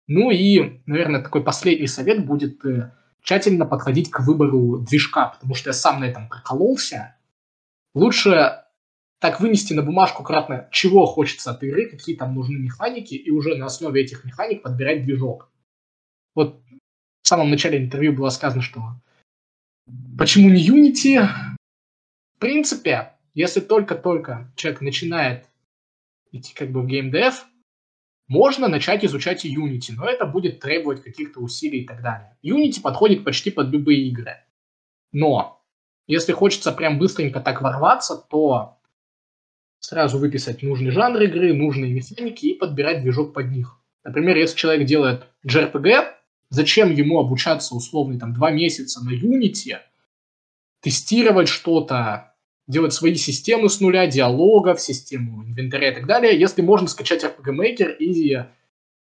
Ну 0.07 0.31
и, 0.31 0.81
наверное, 0.87 1.23
такой 1.23 1.45
последний 1.45 1.87
совет 1.87 2.25
будет 2.25 2.65
э, 2.65 2.93
тщательно 3.23 3.67
подходить 3.67 4.11
к 4.11 4.21
выбору 4.21 4.79
движка, 4.79 5.27
потому 5.27 5.55
что 5.55 5.69
я 5.69 5.75
сам 5.75 6.01
на 6.01 6.07
этом 6.07 6.29
прокололся. 6.29 7.18
Lучше 7.99 8.63
так 9.19 9.41
вынести 9.41 9.73
на 9.73 9.83
бумажку 9.83 10.23
кратно, 10.23 10.69
чего 10.71 11.05
хочется 11.07 11.51
от 11.51 11.63
игры, 11.65 11.91
какие 11.91 12.15
там 12.15 12.35
нужны 12.35 12.57
механики, 12.57 13.15
и 13.15 13.31
уже 13.31 13.57
на 13.57 13.67
основе 13.67 14.03
этих 14.03 14.25
механик 14.25 14.63
подбирать 14.63 15.05
движок. 15.05 15.51
Вот 16.37 16.63
в 17.23 17.29
самом 17.29 17.51
начале 17.51 17.79
интервью 17.79 18.13
было 18.13 18.29
сказано, 18.29 18.63
что 18.63 18.81
почему 20.17 20.49
не 20.49 20.65
Unity? 20.65 21.27
В 22.37 22.39
принципе, 22.39 23.15
если 23.35 23.59
только-только 23.59 24.53
человек 24.55 24.81
начинает 24.81 25.47
идти 26.31 26.55
как 26.55 26.71
бы 26.71 26.83
в 26.83 26.87
геймдев, 26.87 27.47
можно 28.29 28.69
начать 28.69 29.05
изучать 29.05 29.45
и 29.45 29.53
Unity, 29.53 29.93
но 29.97 30.09
это 30.09 30.25
будет 30.25 30.61
требовать 30.61 31.03
каких-то 31.03 31.41
усилий 31.41 31.81
и 31.81 31.87
так 31.87 32.03
далее. 32.03 32.37
Unity 32.45 32.81
подходит 32.81 33.25
почти 33.25 33.51
под 33.51 33.71
любые 33.71 34.07
игры. 34.07 34.37
Но 35.11 35.58
если 36.09 36.33
хочется 36.33 36.73
прям 36.73 36.99
быстренько 36.99 37.39
так 37.41 37.61
ворваться, 37.61 38.17
то 38.17 38.79
сразу 39.79 40.19
выписать 40.19 40.63
нужный 40.63 40.91
жанр 40.91 41.21
игры, 41.23 41.53
нужные 41.53 41.93
механики 41.93 42.47
и 42.47 42.55
подбирать 42.55 43.03
движок 43.03 43.35
под 43.35 43.51
них. 43.53 43.79
Например, 44.05 44.37
если 44.37 44.57
человек 44.57 44.87
делает 44.87 45.27
JRPG, 45.47 46.15
зачем 46.49 46.91
ему 46.91 47.21
обучаться 47.21 47.75
условно 47.75 48.19
там 48.19 48.33
два 48.33 48.51
месяца 48.51 49.05
на 49.05 49.11
Unity, 49.11 49.77
тестировать 50.81 51.49
что-то, 51.49 52.35
делать 52.67 52.95
свои 52.95 53.15
системы 53.15 53.69
с 53.69 53.81
нуля, 53.81 54.07
диалогов, 54.07 54.81
систему 54.81 55.45
инвентаря 55.45 55.91
и 55.91 55.95
так 55.95 56.07
далее, 56.07 56.41
если 56.41 56.63
можно 56.63 56.89
скачать 56.89 57.23
RPG 57.23 57.55
Maker 57.55 57.97
и 57.97 58.33
э, 58.33 58.47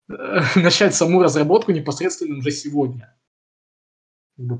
начать 0.55 0.93
саму 0.93 1.23
разработку 1.23 1.71
непосредственно 1.71 2.37
уже 2.37 2.51
сегодня. 2.51 3.15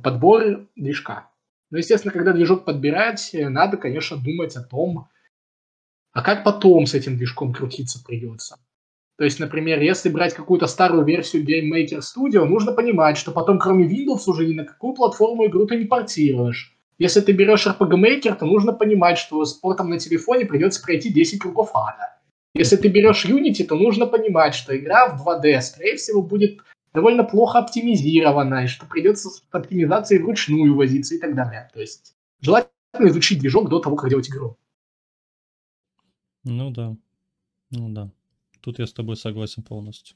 Подбор 0.02 0.68
движка. 0.78 1.31
Но, 1.72 1.78
естественно, 1.78 2.14
когда 2.14 2.34
движок 2.34 2.66
подбирать, 2.66 3.32
э, 3.34 3.50
надо, 3.50 3.78
конечно, 3.78 4.18
думать 4.18 4.56
о 4.56 4.62
том, 4.62 5.08
а 6.12 6.22
как 6.22 6.44
потом 6.44 6.86
с 6.86 6.94
этим 6.94 7.18
движком 7.18 7.54
крутиться 7.54 8.04
придется. 8.04 8.58
То 9.18 9.24
есть, 9.24 9.40
например, 9.40 9.80
если 9.82 10.10
брать 10.10 10.34
какую-то 10.34 10.68
старую 10.68 11.06
версию 11.06 11.46
Game 11.46 11.72
Maker 11.72 12.00
Studio, 12.00 12.44
нужно 12.44 12.74
понимать, 12.74 13.18
что 13.18 13.32
потом 13.32 13.60
кроме 13.60 13.86
Windows 13.86 14.24
уже 14.28 14.46
ни 14.46 14.54
на 14.54 14.66
какую 14.66 14.94
платформу 14.94 15.46
игру 15.46 15.66
ты 15.66 15.78
не 15.78 15.86
портируешь. 15.86 16.76
Если 16.98 17.22
ты 17.22 17.32
берешь 17.32 17.66
RPG 17.66 17.94
Maker, 17.94 18.36
то 18.36 18.46
нужно 18.46 18.74
понимать, 18.74 19.18
что 19.18 19.44
с 19.46 19.54
портом 19.54 19.90
на 19.90 20.00
телефоне 20.00 20.46
придется 20.46 20.82
пройти 20.84 21.12
10 21.12 21.40
кругов 21.40 21.72
ада. 21.74 22.18
Если 22.54 22.76
ты 22.76 22.90
берешь 22.90 23.26
Unity, 23.26 23.64
то 23.64 23.76
нужно 23.76 24.08
понимать, 24.08 24.56
что 24.56 24.76
игра 24.76 25.08
в 25.08 25.26
2D, 25.26 25.62
скорее 25.62 25.96
всего, 25.96 26.22
будет 26.22 26.60
довольно 26.94 27.24
плохо 27.24 27.60
оптимизировано, 27.60 28.64
и 28.64 28.68
что 28.68 28.86
придется 28.86 29.30
с 29.30 29.44
оптимизацией 29.52 30.22
вручную 30.22 30.76
возиться 30.76 31.16
и 31.16 31.20
так 31.20 31.36
далее. 31.36 31.70
То 31.74 31.80
есть 31.80 32.16
желательно 32.42 33.10
изучить 33.10 33.40
движок 33.40 33.70
до 33.70 33.80
того, 33.80 33.96
как 33.96 34.10
делать 34.10 34.30
игру. 34.30 34.58
Ну 36.44 36.72
да, 36.72 36.96
ну 37.70 37.90
да. 37.90 38.12
Тут 38.62 38.80
я 38.80 38.88
с 38.88 38.94
тобой 38.94 39.16
согласен 39.16 39.64
полностью. 39.64 40.16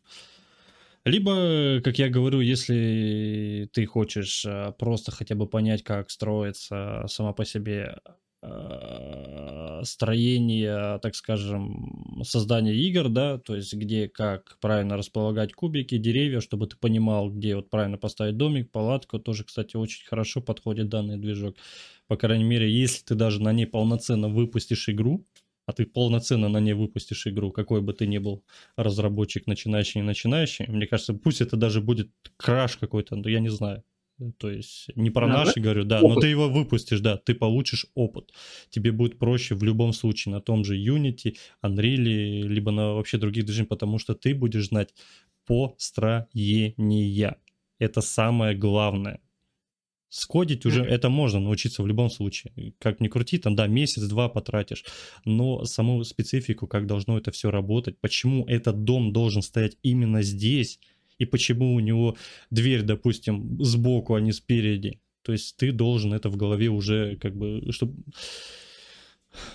Либо, 1.04 1.82
как 1.84 2.00
я 2.00 2.10
говорю, 2.10 2.40
если 2.40 3.70
ты 3.74 3.86
хочешь 3.86 4.44
э, 4.44 4.74
просто 4.80 5.12
хотя 5.12 5.36
бы 5.36 5.48
понять, 5.48 5.84
как 5.84 6.10
строится 6.10 7.06
сама 7.08 7.32
по 7.32 7.46
себе 7.46 8.00
строение, 9.84 11.00
так 11.00 11.16
скажем, 11.16 12.22
создания 12.24 12.74
игр, 12.74 13.10
да, 13.10 13.38
то 13.38 13.56
есть 13.56 13.74
где 13.74 14.10
как 14.10 14.58
правильно 14.60 14.98
располагать 14.98 15.54
кубики, 15.54 15.98
деревья, 15.98 16.42
чтобы 16.42 16.68
ты 16.68 16.76
понимал, 16.78 17.30
где 17.30 17.56
вот 17.56 17.70
правильно 17.70 17.98
поставить 17.98 18.38
домик, 18.38 18.72
палатку, 18.72 19.20
тоже, 19.20 19.44
кстати, 19.44 19.76
очень 19.76 20.06
хорошо 20.06 20.42
подходит 20.42 20.90
данный 20.90 21.18
движок. 21.18 21.56
По 22.08 22.18
крайней 22.18 22.44
мере, 22.44 22.72
если 22.72 23.04
ты 23.04 23.16
даже 23.16 23.42
на 23.42 23.52
ней 23.54 23.66
полноценно 23.66 24.28
выпустишь 24.28 24.90
игру, 24.90 25.26
а 25.66 25.74
ты 25.74 25.86
полноценно 25.86 26.48
на 26.50 26.60
ней 26.60 26.74
выпустишь 26.74 27.26
игру, 27.28 27.52
какой 27.52 27.82
бы 27.82 27.94
ты 27.94 28.06
ни 28.06 28.20
был 28.20 28.44
разработчик, 28.78 29.48
начинающий, 29.48 30.02
не 30.02 30.08
начинающий, 30.08 30.68
мне 30.68 30.88
кажется, 30.88 31.14
пусть 31.14 31.42
это 31.42 31.58
даже 31.58 31.82
будет 31.82 32.10
краш 32.38 32.78
какой-то, 32.78 33.16
но 33.16 33.30
я 33.30 33.40
не 33.40 33.50
знаю, 33.50 33.84
то 34.38 34.50
есть 34.50 34.90
не 34.96 35.10
про 35.10 35.28
да, 35.28 35.46
наши 35.46 35.60
говорю, 35.60 35.84
да, 35.84 36.02
опыт. 36.02 36.16
но 36.16 36.22
ты 36.22 36.28
его 36.28 36.50
выпустишь, 36.50 37.02
да, 37.02 37.18
ты 37.18 37.36
получишь 37.36 37.86
опыт. 37.96 38.32
Тебе 38.70 38.92
будет 38.92 39.20
проще 39.20 39.56
в 39.56 39.64
любом 39.64 39.94
случае 39.94 40.34
на 40.34 40.42
том 40.42 40.64
же 40.64 40.78
Unity, 40.78 41.38
Unreal, 41.64 41.98
либо 41.98 42.72
на 42.72 42.94
вообще 42.94 43.18
других 43.18 43.46
движениях, 43.46 43.70
потому 43.70 44.00
что 44.00 44.16
ты 44.16 44.34
будешь 44.34 44.68
знать 44.68 44.94
построения. 45.46 47.38
Это 47.78 48.02
самое 48.02 48.56
главное. 48.56 49.20
Скодить 50.08 50.66
уже 50.66 50.82
это 50.82 51.10
можно 51.10 51.42
научиться 51.42 51.84
в 51.84 51.88
любом 51.88 52.10
случае. 52.10 52.74
Как 52.80 53.02
ни 53.02 53.10
крути, 53.10 53.38
там, 53.38 53.54
да, 53.56 53.68
месяц-два 53.68 54.30
потратишь. 54.30 54.86
Но 55.26 55.66
саму 55.66 56.02
специфику, 56.06 56.68
как 56.68 56.88
должно 56.88 57.18
это 57.18 57.32
все 57.32 57.52
работать, 57.52 58.00
почему 58.00 58.46
этот 58.46 58.86
дом 58.86 59.12
должен 59.12 59.42
стоять 59.42 59.78
именно 59.84 60.22
здесь, 60.22 60.80
и 61.18 61.26
почему 61.26 61.74
у 61.74 61.80
него 61.80 62.18
дверь, 62.50 62.82
допустим, 62.82 63.64
сбоку, 63.64 64.16
а 64.16 64.22
не 64.22 64.32
спереди. 64.32 65.00
То 65.22 65.32
есть 65.32 65.58
ты 65.58 65.72
должен 65.72 66.14
это 66.14 66.30
в 66.30 66.38
голове 66.38 66.70
уже 66.70 67.16
как 67.18 67.36
бы, 67.36 67.72
чтобы, 67.72 67.96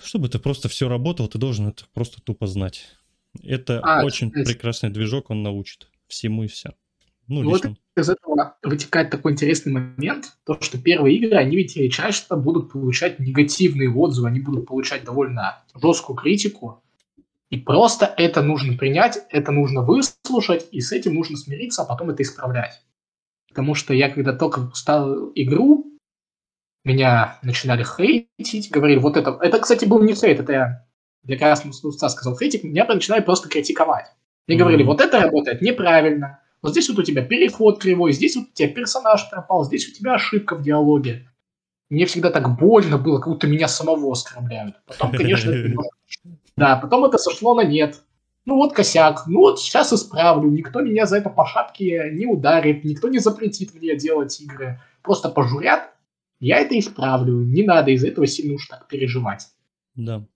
чтобы 0.03 0.27
это 0.27 0.39
просто 0.39 0.69
все 0.69 0.89
работало, 0.89 1.29
ты 1.29 1.39
должен 1.39 1.69
это 1.69 1.85
просто 1.93 2.21
тупо 2.21 2.47
знать. 2.47 2.87
Это 3.43 3.81
а, 3.81 4.05
очень 4.05 4.33
есть... 4.35 4.51
прекрасный 4.51 4.91
движок, 4.91 5.31
он 5.31 5.43
научит 5.43 5.89
всему 6.09 6.45
и 6.45 6.49
вся. 6.49 6.75
Ну, 7.29 7.45
Вот 7.45 7.65
лично. 7.65 7.77
из 7.97 8.11
этого 8.11 8.57
вытекает 8.65 9.11
такой 9.11 9.33
интересный 9.33 9.73
момент, 9.73 10.37
то, 10.45 10.61
что 10.61 10.79
первые 10.79 11.17
игры, 11.17 11.37
они 11.37 11.57
ведь 11.57 11.93
часто 11.93 12.35
будут 12.35 12.73
получать 12.73 13.21
негативные 13.21 13.89
отзывы, 13.89 14.27
они 14.27 14.41
будут 14.41 14.67
получать 14.67 15.05
довольно 15.05 15.63
жесткую 15.81 16.17
критику, 16.17 16.83
и 17.51 17.57
просто 17.57 18.13
это 18.17 18.43
нужно 18.43 18.77
принять, 18.77 19.19
это 19.31 19.51
нужно 19.53 19.83
выслушать, 19.83 20.69
и 20.71 20.81
с 20.81 20.93
этим 20.93 21.15
нужно 21.15 21.37
смириться, 21.37 21.83
а 21.83 21.85
потом 21.85 22.11
это 22.11 22.23
исправлять. 22.23 22.81
Потому 23.49 23.75
что 23.75 23.93
я 23.93 24.09
когда 24.09 24.33
только 24.33 24.61
выпускал 24.61 25.33
игру, 25.35 25.87
меня 26.85 27.39
начинали 27.43 27.85
хейтить, 27.85 28.71
говорили, 28.71 28.99
вот 28.99 29.17
это... 29.17 29.37
Это, 29.43 29.59
кстати, 29.59 29.85
был 29.85 30.03
не 30.03 30.15
хейт, 30.15 30.41
это 30.41 30.53
я 30.53 30.87
для 31.25 31.37
красного 31.37 31.75
словца 31.75 32.09
сказал 32.09 32.39
хейтить, 32.39 32.65
меня 32.65 32.87
начинали 32.87 33.21
просто 33.21 33.49
критиковать. 33.49 34.07
Мне 34.47 34.57
говорили, 34.57 34.83
Мгм. 34.83 34.93
вот 34.93 35.01
это 35.01 35.21
работает 35.21 35.61
неправильно, 35.61 36.41
вот 36.63 36.73
здесь 36.73 36.89
вот 36.89 36.99
у 36.99 37.03
тебя 37.03 37.25
переход 37.25 37.81
кривой, 37.81 38.13
здесь 38.13 38.37
вот 38.37 38.47
у 38.49 38.53
тебя 38.53 38.69
персонаж 38.69 39.29
пропал, 39.29 39.65
здесь 39.65 39.89
у 39.89 39.93
тебя 39.93 40.15
ошибка 40.15 40.55
в 40.55 40.63
диалоге. 40.63 41.29
Мне 41.89 42.07
всегда 42.07 42.31
так 42.31 42.57
больно 42.57 42.99
было, 42.99 43.19
как 43.19 43.29
будто 43.29 43.49
меня 43.49 43.67
самого 43.67 44.13
оскорбляют. 44.13 44.77
Потом, 44.87 45.11
конечно, 45.11 45.53
да, 46.61 46.77
потом 46.77 47.07
это 47.07 47.19
сошло 47.19 47.55
на 47.55 47.63
нет. 47.63 48.03
Ну 48.45 48.57
вот 48.57 48.75
косяк, 48.75 49.27
ну 49.27 49.41
вот 49.41 49.61
сейчас 49.61 49.93
исправлю, 49.93 50.51
никто 50.51 50.81
меня 50.81 51.07
за 51.07 51.17
это 51.17 51.31
по 51.31 51.47
шапке 51.47 52.11
не 52.13 52.27
ударит, 52.27 52.85
никто 52.85 53.09
не 53.09 53.19
запретит 53.19 53.75
мне 53.75 53.97
делать 53.97 54.41
игры, 54.41 54.81
просто 55.03 55.29
пожурят, 55.29 55.91
я 56.39 56.59
это 56.59 56.79
исправлю, 56.79 57.35
не 57.45 57.63
надо 57.63 57.91
из-за 57.91 58.09
этого 58.09 58.27
сильно 58.27 58.55
уж 58.55 58.67
так 58.67 58.89
переживать. 58.89 59.49
Да. 59.95 60.27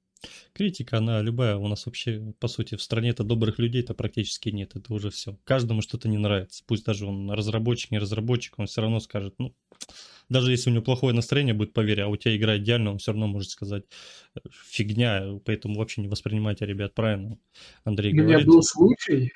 Критика, 0.54 0.98
она 0.98 1.20
любая. 1.20 1.56
У 1.56 1.68
нас 1.68 1.84
вообще, 1.84 2.32
по 2.38 2.48
сути, 2.48 2.76
в 2.76 2.82
стране-то 2.82 3.24
добрых 3.24 3.58
людей-то 3.58 3.92
практически 3.92 4.48
нет. 4.50 4.74
Это 4.74 4.94
уже 4.94 5.10
все. 5.10 5.36
Каждому 5.44 5.82
что-то 5.82 6.08
не 6.08 6.16
нравится. 6.16 6.62
Пусть 6.66 6.84
даже 6.84 7.06
он 7.06 7.30
разработчик, 7.30 7.90
не 7.90 7.98
разработчик, 7.98 8.58
он 8.58 8.66
все 8.66 8.80
равно 8.80 9.00
скажет, 9.00 9.34
ну, 9.38 9.54
даже 10.28 10.50
если 10.50 10.70
у 10.70 10.72
него 10.72 10.82
плохое 10.82 11.14
настроение 11.14 11.54
будет, 11.54 11.72
поверь, 11.72 12.02
а 12.02 12.08
у 12.08 12.16
тебя 12.16 12.36
игра 12.36 12.56
идеально, 12.56 12.92
он 12.92 12.98
все 12.98 13.12
равно 13.12 13.26
может 13.26 13.50
сказать 13.50 13.84
э, 14.34 14.40
фигня, 14.68 15.38
поэтому 15.44 15.78
вообще 15.78 16.00
не 16.00 16.08
воспринимайте, 16.08 16.66
ребят, 16.66 16.94
правильно. 16.94 17.38
Андрей 17.84 18.12
У 18.12 18.24
меня 18.24 18.40
был 18.40 18.62
случай, 18.62 19.32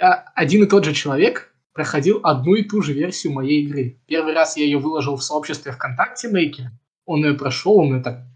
а, 0.00 0.24
один 0.34 0.64
и 0.64 0.68
тот 0.68 0.84
же 0.84 0.92
человек 0.92 1.54
проходил 1.72 2.20
одну 2.22 2.54
и 2.54 2.62
ту 2.62 2.82
же 2.82 2.92
версию 2.92 3.32
моей 3.32 3.64
игры. 3.64 3.98
Первый 4.06 4.34
раз 4.34 4.56
я 4.56 4.64
ее 4.64 4.78
выложил 4.78 5.16
в 5.16 5.24
сообществе 5.24 5.72
ВКонтакте 5.72 6.30
Maker, 6.30 6.68
он 7.06 7.24
ее 7.24 7.34
прошел, 7.34 7.78
он 7.78 7.94
это 7.94 8.26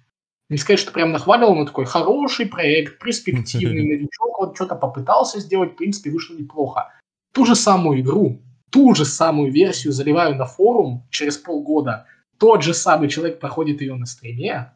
не 0.49 0.57
сказать, 0.57 0.81
что 0.81 0.93
прям 0.93 1.13
нахвалил, 1.13 1.55
но 1.55 1.67
такой 1.67 1.85
хороший 1.85 2.47
проект, 2.47 2.99
перспективный 2.99 3.83
новичок, 3.97 4.39
вот 4.39 4.57
что-то 4.57 4.75
попытался 4.75 5.41
сделать, 5.41 5.73
в 5.73 5.77
принципе, 5.77 6.11
вышло 6.11 6.35
неплохо. 6.35 6.93
Ту 7.33 7.45
же 7.45 7.55
самую 7.55 8.01
игру, 8.01 8.43
ту 8.71 8.95
же 8.95 9.05
самую 9.05 9.53
версию 9.53 9.93
заливаю 9.93 10.35
на 10.37 10.45
форум 10.47 11.07
через 11.11 11.37
полгода, 11.37 12.07
тот 12.39 12.63
же 12.63 12.75
самый 12.75 13.09
человек 13.09 13.41
проходит 13.41 13.81
ее 13.81 13.95
на 13.95 14.07
стриме, 14.07 14.73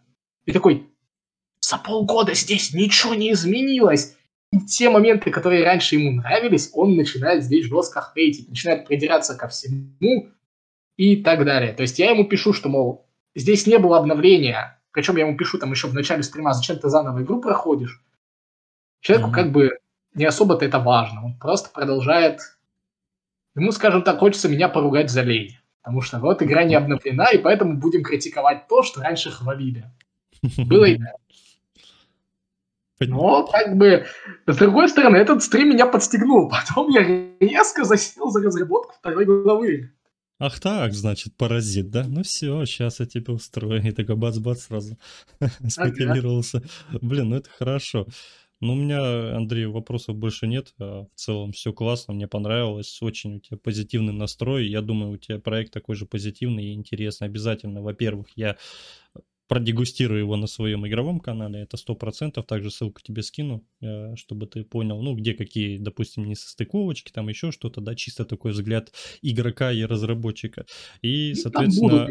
и 0.46 0.52
такой, 0.52 0.88
за 1.60 1.78
полгода 1.78 2.34
здесь 2.34 2.74
ничего 2.74 3.14
не 3.14 3.32
изменилось. 3.32 4.16
И 4.50 4.58
те 4.60 4.90
моменты, 4.90 5.30
которые 5.30 5.64
раньше 5.64 5.96
ему 5.96 6.10
нравились, 6.20 6.70
он 6.74 6.96
начинает 6.96 7.44
здесь 7.44 7.66
жестко 7.66 8.02
хейтить, 8.14 8.48
начинает 8.48 8.86
придираться 8.86 9.34
ко 9.34 9.48
всему 9.48 10.28
и 10.96 11.16
так 11.22 11.44
далее. 11.44 11.72
То 11.72 11.82
есть 11.82 11.98
я 11.98 12.10
ему 12.10 12.24
пишу, 12.24 12.52
что, 12.52 12.68
мол, 12.68 13.06
здесь 13.34 13.66
не 13.66 13.78
было 13.78 13.98
обновления, 13.98 14.78
причем 14.92 15.16
я 15.16 15.26
ему 15.26 15.36
пишу 15.38 15.58
там 15.58 15.70
еще 15.70 15.86
в 15.88 15.94
начале 15.94 16.22
стрима, 16.22 16.52
зачем 16.52 16.78
ты 16.78 16.88
заново 16.88 17.22
игру 17.22 17.40
проходишь. 17.40 18.02
Человеку 19.00 19.28
Мгм. 19.28 19.34
как 19.34 19.52
бы 19.52 19.70
не 20.14 20.24
особо-то 20.26 20.64
это 20.66 20.78
важно, 20.78 21.24
он 21.24 21.38
просто 21.38 21.70
продолжает, 21.70 22.40
ему, 23.54 23.72
скажем 23.72 24.02
так, 24.02 24.18
хочется 24.18 24.48
меня 24.48 24.68
поругать 24.68 25.10
за 25.10 25.22
лень. 25.22 25.56
Потому 25.82 26.00
что 26.00 26.20
вот 26.20 26.42
игра 26.42 26.62
не 26.64 26.76
обновлена, 26.76 27.30
и 27.32 27.38
поэтому 27.38 27.76
будем 27.76 28.02
критиковать 28.04 28.68
то, 28.68 28.82
что 28.82 29.00
раньше 29.00 29.30
хвалили. 29.30 29.84
Было 30.58 30.84
и. 30.84 30.98
Но, 33.00 33.44
как 33.48 33.76
бы, 33.76 34.06
с 34.46 34.56
другой 34.56 34.88
стороны, 34.88 35.16
этот 35.16 35.42
стрим 35.42 35.70
меня 35.70 35.86
подстегнул. 35.86 36.48
Потом 36.48 36.88
я 36.90 37.02
резко 37.40 37.84
засел 37.84 38.30
за 38.30 38.40
разработку 38.42 38.94
второй 38.96 39.24
главы. 39.24 39.92
Ах 40.38 40.60
так, 40.60 40.92
значит, 40.92 41.36
паразит, 41.36 41.90
да? 41.90 42.04
Ну 42.06 42.22
все, 42.22 42.64
сейчас 42.64 43.00
я 43.00 43.06
тебя 43.06 43.32
устрою. 43.32 43.82
И 43.82 43.90
такой 43.90 44.16
бац-бац 44.16 44.62
сразу 44.62 44.98
спекулировался. 45.68 46.62
Блин, 47.00 47.30
ну 47.30 47.36
это 47.36 47.50
хорошо. 47.50 48.06
Ну, 48.62 48.74
у 48.74 48.76
меня, 48.76 49.36
Андрей, 49.36 49.66
вопросов 49.66 50.16
больше 50.16 50.46
нет. 50.46 50.72
А, 50.78 51.04
В 51.04 51.14
целом 51.16 51.50
все 51.50 51.72
классно, 51.72 52.14
мне 52.14 52.28
понравилось. 52.28 53.02
Очень 53.02 53.36
у 53.36 53.40
тебя 53.40 53.56
позитивный 53.56 54.12
настрой. 54.12 54.68
Я 54.68 54.82
думаю, 54.82 55.10
у 55.10 55.16
тебя 55.16 55.40
проект 55.40 55.72
такой 55.72 55.96
же 55.96 56.06
позитивный 56.06 56.66
и 56.66 56.74
интересный. 56.74 57.26
Обязательно, 57.26 57.82
во-первых, 57.82 58.28
я 58.36 58.56
продегустирую 59.48 60.20
его 60.20 60.36
на 60.36 60.46
своем 60.46 60.86
игровом 60.86 61.20
канале, 61.20 61.60
это 61.60 61.76
сто 61.76 61.94
процентов. 61.96 62.46
Также 62.46 62.70
ссылку 62.70 63.02
тебе 63.02 63.22
скину, 63.22 63.66
э, 63.82 64.14
чтобы 64.14 64.46
ты 64.46 64.64
понял, 64.64 65.02
ну, 65.02 65.14
где 65.14 65.34
какие, 65.34 65.78
допустим, 65.78 66.24
несостыковочки, 66.24 67.10
там 67.12 67.28
еще 67.28 67.50
что-то, 67.50 67.80
да, 67.80 67.94
чисто 67.96 68.24
такой 68.24 68.52
взгляд 68.52 68.92
игрока 69.22 69.72
и 69.72 69.82
разработчика. 69.82 70.66
И, 71.02 71.34
Ну, 71.34 71.50
Там 71.50 71.70
соответственно... 71.70 71.90
будут 71.90 72.08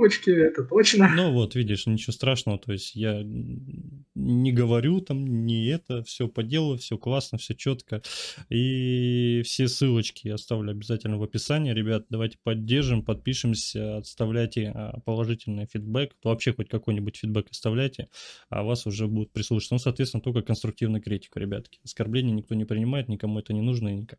несостыковочки, 0.00 0.30
это 0.30 0.64
точно. 0.64 1.12
Ну 1.14 1.32
вот, 1.32 1.54
видишь, 1.54 1.86
ничего 1.86 2.12
страшного, 2.12 2.58
то 2.58 2.72
есть 2.72 2.94
я 2.94 3.22
не 3.22 4.52
говорю 4.52 5.00
там, 5.00 5.46
не 5.46 5.66
это, 5.68 6.02
все 6.04 6.28
по 6.28 6.42
делу, 6.42 6.76
все 6.76 6.98
классно, 6.98 7.38
все 7.38 7.54
четко. 7.54 8.02
И 8.48 9.42
все 9.44 9.68
ссылочки 9.68 10.28
я 10.28 10.34
оставлю 10.34 10.72
обязательно 10.72 11.18
в 11.18 11.22
описании. 11.22 11.72
Ребят, 11.72 12.06
давайте 12.08 12.38
поддержим, 12.42 13.04
подпишемся, 13.04 13.98
оставляйте 13.98 14.72
а, 14.74 15.00
положительный 15.00 15.66
фидбэк, 15.66 16.16
вообще 16.22 16.52
хоть 16.52 16.68
какой-нибудь 16.68 17.16
фидбэк 17.16 17.48
оставляйте, 17.50 18.08
а 18.48 18.62
вас 18.62 18.86
уже 18.86 19.06
будут 19.06 19.32
прислушаться. 19.32 19.74
Ну, 19.74 19.78
соответственно, 19.78 20.22
только 20.22 20.42
конструктивную 20.42 21.02
критику, 21.02 21.38
ребятки. 21.38 21.80
Оскорбления 21.84 22.34
никто 22.34 22.54
не 22.54 22.64
принимает, 22.64 23.08
никому 23.08 23.38
это 23.38 23.52
не 23.52 23.62
нужно 23.62 23.88
и 23.88 23.94
никак. 23.94 24.18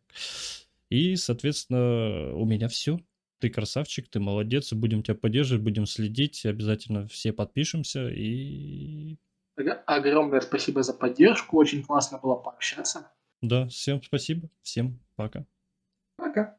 И, 0.90 1.16
соответственно, 1.16 2.34
у 2.34 2.44
меня 2.44 2.68
все. 2.68 3.00
Ты 3.42 3.50
красавчик, 3.50 4.08
ты 4.08 4.20
молодец, 4.20 4.72
будем 4.72 5.02
тебя 5.02 5.16
поддерживать, 5.16 5.64
будем 5.64 5.84
следить, 5.86 6.46
обязательно 6.46 7.08
все 7.08 7.32
подпишемся 7.32 8.08
и 8.08 9.18
Ог- 9.56 9.82
Огромное 9.86 10.42
спасибо 10.42 10.82
за 10.82 10.92
поддержку, 10.92 11.56
очень 11.56 11.82
классно 11.82 12.18
было 12.18 12.34
пообщаться. 12.34 13.10
да, 13.42 13.68
всем 13.68 14.02
спасибо, 14.02 14.48
всем 14.62 14.98
пока. 15.16 15.44
Пока. 16.16 16.58